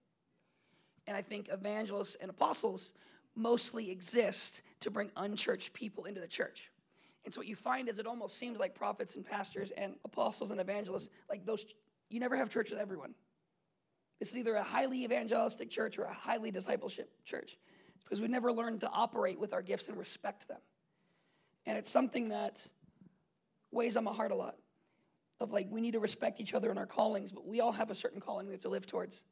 And 1.07 1.17
I 1.17 1.23
think 1.23 1.49
evangelists 1.51 2.17
and 2.17 2.31
apostles 2.31 2.93
mostly 3.35 3.91
exist 3.91 4.63
to 4.81 4.91
bring 4.91 5.11
unchurched 5.17 5.73
people 5.73 6.05
into 6.05 6.21
the 6.21 6.29
church. 6.29 6.71
And 7.25 7.33
so 7.33 7.41
what 7.41 7.47
you 7.47 7.55
find 7.55 7.89
is 7.89 7.99
it 7.99 8.07
almost 8.07 8.37
seems 8.37 8.59
like 8.59 8.75
prophets 8.75 9.17
and 9.17 9.25
pastors 9.25 9.71
and 9.73 9.95
apostles 10.05 10.51
and 10.51 10.61
evangelists, 10.61 11.11
like 11.31 11.47
those, 11.47 11.65
you 12.11 12.21
never 12.21 12.37
have 12.37 12.51
church 12.51 12.71
with 12.71 12.81
everyone. 12.81 13.15
This 14.19 14.31
is 14.31 14.39
either 14.39 14.55
a 14.55 14.63
highly 14.63 15.05
evangelistic 15.05 15.71
church 15.71 15.99
or 15.99 16.05
a 16.05 16.13
highly 16.13 16.51
discipleship 16.51 17.11
church. 17.25 17.57
It's 17.95 18.05
because 18.05 18.21
we 18.21 18.29
never 18.29 18.53
learned 18.53 18.81
to 18.81 18.89
operate 18.89 19.39
with 19.39 19.53
our 19.53 19.63
gifts 19.63 19.89
and 19.89 19.97
respect 19.97 20.49
them. 20.49 20.61
And 21.67 21.79
it's 21.79 21.91
something 21.91 22.29
that 22.29 22.67
weighs 23.71 23.97
on 23.97 24.05
my 24.05 24.13
heart 24.13 24.33
a 24.33 24.35
lot. 24.35 24.57
Of 25.43 25.53
like, 25.53 25.67
we 25.71 25.81
need 25.81 25.95
to 25.95 25.99
respect 25.99 26.41
each 26.41 26.55
other 26.55 26.71
in 26.71 26.79
our 26.79 26.87
callings, 26.87 27.33
but 27.33 27.45
we 27.45 27.61
all 27.61 27.73
have 27.73 27.91
a 27.91 27.97
certain 27.97 28.21
calling 28.21 28.47
we 28.47 28.53
have 28.53 28.61
to 28.61 28.69
live 28.69 28.87
towards. 28.87 29.25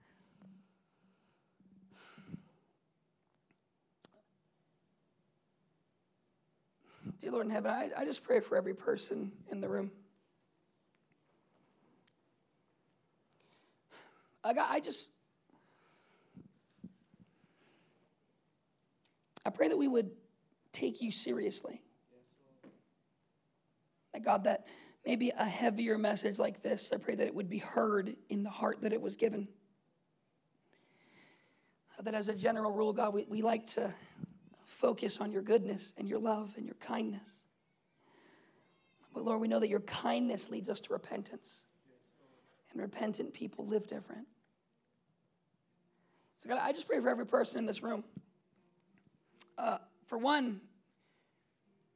Dear 7.20 7.30
Lord 7.30 7.46
in 7.46 7.52
heaven, 7.52 7.70
I, 7.70 7.90
I 7.96 8.04
just 8.04 8.24
pray 8.24 8.40
for 8.40 8.56
every 8.56 8.74
person 8.74 9.30
in 9.52 9.60
the 9.60 9.68
room. 9.68 9.92
I, 14.42 14.52
got, 14.52 14.68
I 14.68 14.80
just, 14.80 15.10
I 19.46 19.50
pray 19.50 19.68
that 19.68 19.76
we 19.76 19.86
would 19.86 20.10
take 20.72 21.00
you 21.02 21.12
seriously. 21.12 21.82
That 24.12 24.24
God, 24.24 24.44
that 24.44 24.66
maybe 25.10 25.32
a 25.36 25.44
heavier 25.44 25.98
message 25.98 26.38
like 26.38 26.62
this, 26.62 26.92
I 26.94 26.96
pray 26.96 27.16
that 27.16 27.26
it 27.26 27.34
would 27.34 27.50
be 27.50 27.58
heard 27.58 28.14
in 28.28 28.44
the 28.44 28.48
heart 28.48 28.82
that 28.82 28.92
it 28.92 29.00
was 29.00 29.16
given. 29.16 29.48
That 32.00 32.14
as 32.14 32.28
a 32.28 32.32
general 32.32 32.70
rule, 32.70 32.92
God, 32.92 33.12
we, 33.12 33.26
we 33.28 33.42
like 33.42 33.66
to 33.72 33.92
focus 34.64 35.20
on 35.20 35.32
your 35.32 35.42
goodness 35.42 35.92
and 35.96 36.08
your 36.08 36.20
love 36.20 36.54
and 36.56 36.64
your 36.64 36.76
kindness. 36.76 37.42
But 39.12 39.24
Lord, 39.24 39.40
we 39.40 39.48
know 39.48 39.58
that 39.58 39.68
your 39.68 39.80
kindness 39.80 40.48
leads 40.48 40.68
us 40.68 40.80
to 40.82 40.92
repentance. 40.92 41.64
And 42.70 42.80
repentant 42.80 43.34
people 43.34 43.66
live 43.66 43.88
different. 43.88 44.28
So, 46.38 46.48
God, 46.48 46.60
I 46.62 46.70
just 46.70 46.86
pray 46.86 47.00
for 47.00 47.08
every 47.08 47.26
person 47.26 47.58
in 47.58 47.66
this 47.66 47.82
room. 47.82 48.04
Uh, 49.58 49.78
for 50.06 50.18
one, 50.18 50.60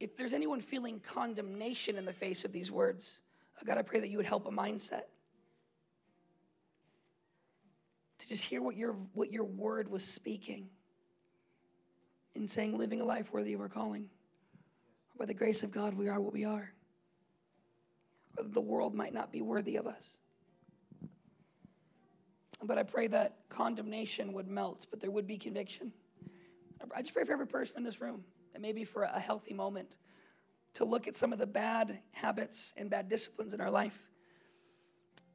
if 0.05 0.19
there's 0.19 0.35
anyone 0.35 0.61
feeling 0.61 1.01
condemnation 1.01 1.97
in 1.97 2.05
the 2.05 2.13
face 2.13 2.45
of 2.45 2.53
these 2.53 2.71
words, 2.71 3.21
uh, 3.59 3.65
God, 3.65 3.79
I 3.79 3.83
pray 3.83 4.01
that 4.01 4.11
you 4.11 4.19
would 4.19 4.27
help 4.27 4.45
a 4.45 4.51
mindset 4.51 5.05
to 8.19 8.29
just 8.29 8.45
hear 8.45 8.61
what 8.61 8.77
your, 8.77 8.93
what 9.15 9.33
your 9.33 9.45
word 9.45 9.91
was 9.91 10.05
speaking 10.05 10.69
in 12.35 12.47
saying, 12.47 12.77
living 12.77 13.01
a 13.01 13.05
life 13.05 13.33
worthy 13.33 13.55
of 13.55 13.63
our 13.63 13.69
calling. 13.71 14.11
By 15.19 15.25
the 15.25 15.33
grace 15.33 15.63
of 15.63 15.73
God, 15.73 15.95
we 15.95 16.09
are 16.09 16.21
what 16.21 16.35
we 16.35 16.45
are. 16.45 16.75
Or 18.37 18.45
the 18.45 18.61
world 18.61 18.95
might 18.95 19.15
not 19.15 19.33
be 19.33 19.41
worthy 19.41 19.77
of 19.77 19.87
us. 19.87 20.19
But 22.63 22.77
I 22.77 22.83
pray 22.83 23.07
that 23.07 23.37
condemnation 23.49 24.35
would 24.35 24.49
melt, 24.49 24.87
but 24.91 25.01
there 25.01 25.11
would 25.11 25.27
be 25.27 25.39
conviction. 25.39 25.93
I 26.95 27.01
just 27.01 27.15
pray 27.15 27.25
for 27.25 27.33
every 27.33 27.47
person 27.47 27.79
in 27.79 27.85
this 27.85 28.03
room 28.03 28.25
that 28.55 28.63
maybe 28.63 28.85
for 28.85 29.03
a 29.03 29.21
healthy 29.21 29.53
moment 29.53 29.97
to 30.75 30.85
look 30.85 31.07
at 31.07 31.15
some 31.15 31.33
of 31.33 31.39
the 31.39 31.47
bad 31.47 31.99
habits 32.13 32.73
and 32.77 32.89
bad 32.89 33.09
disciplines 33.09 33.53
in 33.53 33.61
our 33.61 33.71
life 33.71 34.09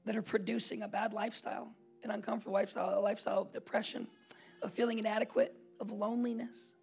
that 0.06 0.16
are 0.16 0.22
producing 0.22 0.82
a 0.82 0.88
bad 0.88 1.14
lifestyle, 1.14 1.70
an 2.04 2.12
uncomfortable 2.12 2.54
lifestyle, 2.54 2.98
a 2.98 3.02
lifestyle 3.02 3.42
of 3.42 3.52
depression, 3.52 4.08
of 4.62 4.74
feeling 4.74 5.00
inadequate, 5.00 5.54
of 5.80 5.92
loneliness. 5.92 6.74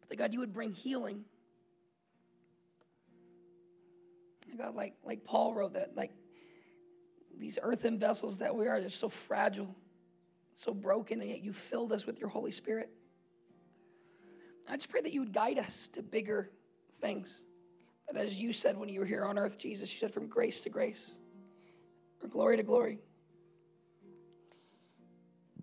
But 0.00 0.10
that 0.10 0.16
God, 0.16 0.32
you 0.32 0.40
would 0.40 0.52
bring 0.52 0.70
healing. 0.70 1.24
God, 4.56 4.74
like, 4.74 4.94
like 5.02 5.24
Paul 5.24 5.54
wrote 5.54 5.74
that, 5.74 5.96
like 5.96 6.10
these 7.38 7.58
earthen 7.62 7.98
vessels 7.98 8.38
that 8.38 8.54
we 8.54 8.68
are, 8.68 8.80
they're 8.80 8.90
so 8.90 9.08
fragile, 9.08 9.74
so 10.54 10.74
broken, 10.74 11.22
and 11.22 11.30
yet 11.30 11.42
you 11.42 11.54
filled 11.54 11.90
us 11.92 12.04
with 12.04 12.20
your 12.20 12.28
Holy 12.28 12.50
Spirit. 12.50 12.90
I 14.70 14.76
just 14.76 14.88
pray 14.88 15.00
that 15.00 15.12
you 15.12 15.20
would 15.20 15.32
guide 15.32 15.58
us 15.58 15.88
to 15.94 16.02
bigger 16.02 16.48
things. 17.00 17.42
That 18.06 18.16
as 18.16 18.38
you 18.38 18.52
said 18.52 18.76
when 18.76 18.88
you 18.88 19.00
were 19.00 19.06
here 19.06 19.24
on 19.24 19.36
earth, 19.36 19.58
Jesus, 19.58 19.92
you 19.92 19.98
said 19.98 20.12
from 20.12 20.28
grace 20.28 20.60
to 20.62 20.70
grace, 20.70 21.18
or 22.22 22.28
glory 22.28 22.56
to 22.56 22.62
glory. 22.62 23.00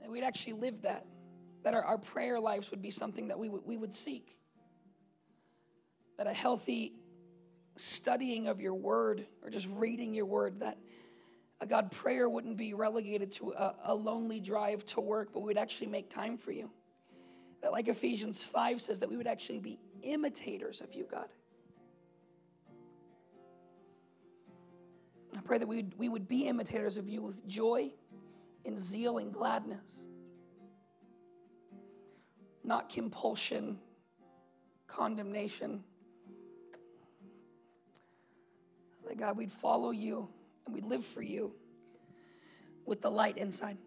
That 0.02 0.10
we'd 0.10 0.24
actually 0.24 0.54
live 0.54 0.82
that. 0.82 1.06
That 1.64 1.74
our, 1.74 1.84
our 1.84 1.98
prayer 1.98 2.40
lives 2.40 2.70
would 2.72 2.82
be 2.82 2.92
something 2.92 3.30
that 3.30 3.40
we, 3.40 3.48
w- 3.48 3.64
we 3.66 3.78
would 3.78 3.96
seek. 3.96 4.38
That 6.18 6.28
a 6.28 6.34
healthy 6.34 6.94
studying 7.78 8.48
of 8.48 8.60
your 8.60 8.74
word 8.74 9.26
or 9.42 9.50
just 9.50 9.68
reading 9.72 10.14
your 10.14 10.26
word, 10.26 10.60
that 10.60 10.78
a 11.62 11.66
God 11.66 11.92
prayer 11.92 12.28
wouldn't 12.30 12.58
be 12.58 12.74
relegated 12.74 13.32
to 13.34 13.52
a, 13.52 13.76
a 13.86 13.96
lonely 13.96 14.40
drive 14.40 14.86
to 14.88 15.02
work, 15.02 15.30
but 15.34 15.42
we'd 15.42 15.58
actually 15.58 15.88
make 15.88 16.10
time 16.10 16.38
for 16.38 16.52
you. 16.52 16.70
That, 17.62 17.72
like 17.72 17.88
Ephesians 17.88 18.44
5 18.44 18.82
says, 18.82 19.00
that 19.00 19.10
we 19.10 19.18
would 19.18 19.28
actually 19.28 19.60
be 19.60 19.80
imitators 20.04 20.82
of 20.82 20.94
you, 20.94 21.08
God. 21.10 21.28
I 25.36 25.42
pray 25.42 25.58
that 25.58 25.68
we 25.68 25.78
would, 25.78 25.98
we 25.98 26.10
would 26.10 26.28
be 26.28 26.48
imitators 26.48 26.98
of 26.98 27.08
you 27.08 27.22
with 27.22 27.46
joy 27.48 27.92
and 28.66 28.78
zeal 28.78 29.18
and 29.18 29.32
gladness, 29.32 30.06
not 32.64 32.90
compulsion, 32.90 33.80
condemnation. 34.88 35.84
That 39.08 39.18
God, 39.18 39.38
we'd 39.38 39.52
follow 39.52 39.92
you 39.92 40.28
and 40.66 40.76
we'd 40.76 40.86
live 40.86 41.06
for 41.06 41.22
you 41.22 41.54
with 42.86 43.02
the 43.02 43.10
light 43.10 43.38
inside, 43.38 43.78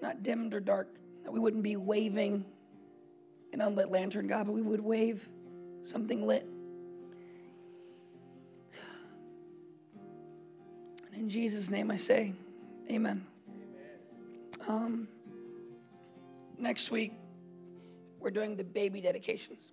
not 0.00 0.22
dimmed 0.22 0.54
or 0.54 0.60
dark 0.60 0.88
we 1.30 1.38
wouldn't 1.38 1.62
be 1.62 1.76
waving 1.76 2.44
an 3.52 3.60
unlit 3.60 3.90
lantern, 3.90 4.26
God, 4.26 4.46
but 4.46 4.52
we 4.52 4.62
would 4.62 4.80
wave 4.80 5.28
something 5.82 6.26
lit. 6.26 6.46
And 11.06 11.14
in 11.14 11.28
Jesus' 11.28 11.70
name 11.70 11.90
I 11.90 11.96
say, 11.96 12.32
Amen. 12.90 13.26
Um, 14.66 15.08
next 16.58 16.90
week, 16.90 17.12
we're 18.20 18.30
doing 18.30 18.56
the 18.56 18.64
baby 18.64 19.00
dedications. 19.00 19.72